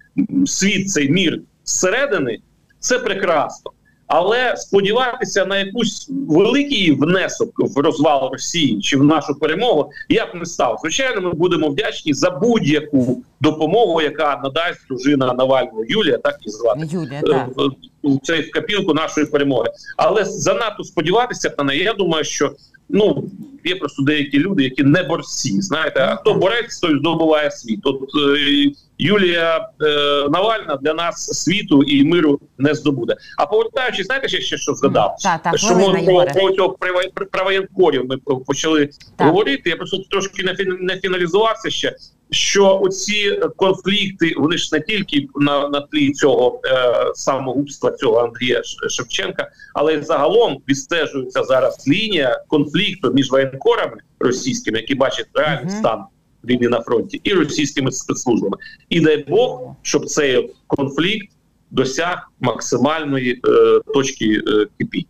світ, 0.46 0.90
цей 0.90 1.10
мір 1.10 1.40
зсередини, 1.64 2.38
це 2.80 2.98
прекрасно. 2.98 3.72
Але 4.08 4.56
сподіватися 4.56 5.44
на 5.44 5.58
якусь 5.58 6.10
великий 6.28 6.92
внесок 6.92 7.50
в 7.56 7.80
розвал 7.80 8.30
Росії 8.32 8.80
чи 8.80 8.96
в 8.96 9.04
нашу 9.04 9.34
перемогу 9.34 9.90
я 10.08 10.26
б 10.26 10.28
не 10.34 10.46
став. 10.46 10.78
Звичайно, 10.80 11.20
ми 11.20 11.32
будемо 11.32 11.68
вдячні 11.68 12.14
за 12.14 12.30
будь-яку 12.30 13.22
допомогу, 13.40 14.00
яка 14.02 14.40
надасть 14.44 14.88
дружина 14.88 15.32
Навального 15.32 15.84
Юлія, 15.88 16.18
так 16.18 16.38
і 16.46 16.50
звати 16.50 16.88
Юлія, 16.90 17.22
так. 17.22 17.48
у 18.02 18.18
цей 18.22 18.42
в 18.42 18.50
капілку 18.50 18.94
нашої 18.94 19.26
перемоги. 19.26 19.70
Але 19.96 20.24
занадто 20.24 20.84
сподіватися 20.84 21.54
на 21.58 21.64
неї, 21.64 21.82
я 21.82 21.92
думаю, 21.92 22.24
що 22.24 22.52
ну 22.88 23.24
є 23.68 23.76
просто 23.76 24.02
деякі 24.02 24.38
люди, 24.38 24.64
які 24.64 24.82
не 24.82 25.02
борці. 25.02 25.60
Знаєте, 25.62 26.00
а 26.00 26.16
хто 26.16 26.34
борець, 26.34 26.78
той 26.78 26.98
здобуває 26.98 27.50
світ. 27.50 27.80
От 27.84 28.00
е, 28.38 28.70
Юлія 28.98 29.68
е, 29.82 29.84
Навальна 30.30 30.78
для 30.82 30.94
нас 30.94 31.42
світу 31.44 31.82
і 31.82 32.04
миру 32.04 32.40
не 32.58 32.74
здобуде. 32.74 33.16
А 33.38 33.46
повертаючись, 33.46 34.06
знаєте, 34.06 34.28
ще, 34.28 34.56
що 34.56 34.74
згадав? 34.74 35.16
Так, 35.22 35.42
так, 35.42 35.58
що 35.58 35.74
ми 35.74 36.02
про, 36.02 36.24
про 36.24 36.52
цього 36.52 36.76
правоєнкорів 37.30 38.06
ми 38.08 38.16
почали 38.46 38.88
так. 39.16 39.26
говорити. 39.26 39.70
Я 39.70 39.76
просто 39.76 39.98
трошки 40.10 40.42
не, 40.42 40.56
не 40.80 41.00
фіналізувався 41.00 41.70
ще 41.70 41.94
що 42.30 42.80
оці 42.82 43.40
конфлікти 43.56 44.34
вони 44.36 44.56
ж 44.56 44.68
не 44.72 44.80
тільки 44.80 45.26
на 45.36 45.68
на 45.68 45.80
тлі 45.80 46.12
цього 46.12 46.60
е, 46.64 46.94
самогубства 47.14 47.90
цього 47.90 48.18
Андрія 48.18 48.62
Шевченка, 48.88 49.48
але 49.74 49.94
й 49.94 50.02
загалом 50.02 50.58
відстежується 50.68 51.44
зараз 51.44 51.88
лінія 51.88 52.44
конфлікту 52.48 53.12
між 53.12 53.30
воєнкорами 53.30 53.96
російськими, 54.20 54.78
які 54.78 54.94
бачать 54.94 55.26
реальний 55.34 55.74
uh 55.74 55.78
стан 55.78 56.04
війни 56.48 56.68
на 56.68 56.80
фронті, 56.80 57.20
і 57.24 57.32
російськими 57.32 57.92
спецслужбами. 57.92 58.56
І 58.88 59.00
дай 59.00 59.24
Бог, 59.28 59.74
щоб 59.82 60.06
цей 60.06 60.54
конфлікт 60.66 61.28
досяг 61.70 62.30
максимальної 62.40 63.32
е, 63.32 63.80
точки 63.94 64.42
е, 64.46 64.66
кипіння. 64.78 65.06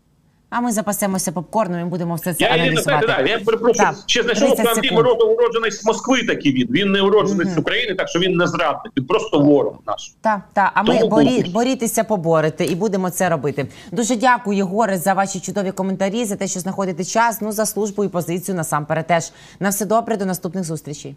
А 0.51 0.61
ми 0.61 0.73
запасемося 0.73 1.33
попкорном 1.33 1.81
і 1.81 1.85
будемо 1.85 2.15
все 2.15 2.35
це 2.35 2.45
я, 2.45 2.51
аналізувати. 2.51 3.07
Я, 3.09 3.21
я, 3.21 3.27
я 3.27 3.39
перепрошую, 3.39 3.89
чесно, 4.07 4.35
що 4.35 4.55
Андрій 4.69 4.91
Морозов 4.91 5.33
уроджений 5.33 5.71
з 5.71 5.85
Москви 5.85 6.23
такий 6.23 6.53
він. 6.53 6.69
Він 6.71 6.93
не 6.93 7.03
уроджений 7.03 7.47
mm 7.47 7.51
-hmm. 7.51 7.55
з 7.55 7.59
України, 7.59 7.95
так 7.95 8.09
що 8.09 8.19
він 8.19 8.37
не 8.37 8.47
зрадник, 8.47 8.93
він 8.97 9.05
просто 9.05 9.41
ворог 9.41 9.75
наш. 9.87 10.15
Так, 10.21 10.41
так. 10.53 10.71
А 10.75 10.85
Тому 10.85 11.01
ми 11.01 11.09
борі, 11.09 11.45
борітися 11.51 12.05
поборити 12.05 12.65
і 12.65 12.75
будемо 12.75 13.11
це 13.11 13.29
робити. 13.29 13.67
Дуже 13.93 14.17
дякую, 14.17 14.57
Єгоре, 14.57 14.99
за 14.99 15.15
ваші 15.15 15.41
чудові 15.41 15.73
коментарі, 15.73 16.25
за 16.25 16.37
те, 16.37 16.49
що 16.49 16.61
знаходите 16.61 17.05
час. 17.05 17.41
Ну 17.41 17.53
за 17.53 17.67
службу 17.67 18.05
і 18.05 18.09
позицію 18.09 18.55
насамперед 18.55 19.07
теж. 19.07 19.33
На 19.61 19.69
все 19.69 19.87
добре, 19.87 20.17
до 20.17 20.27
наступних 20.27 20.65
зустрічей. 20.65 21.17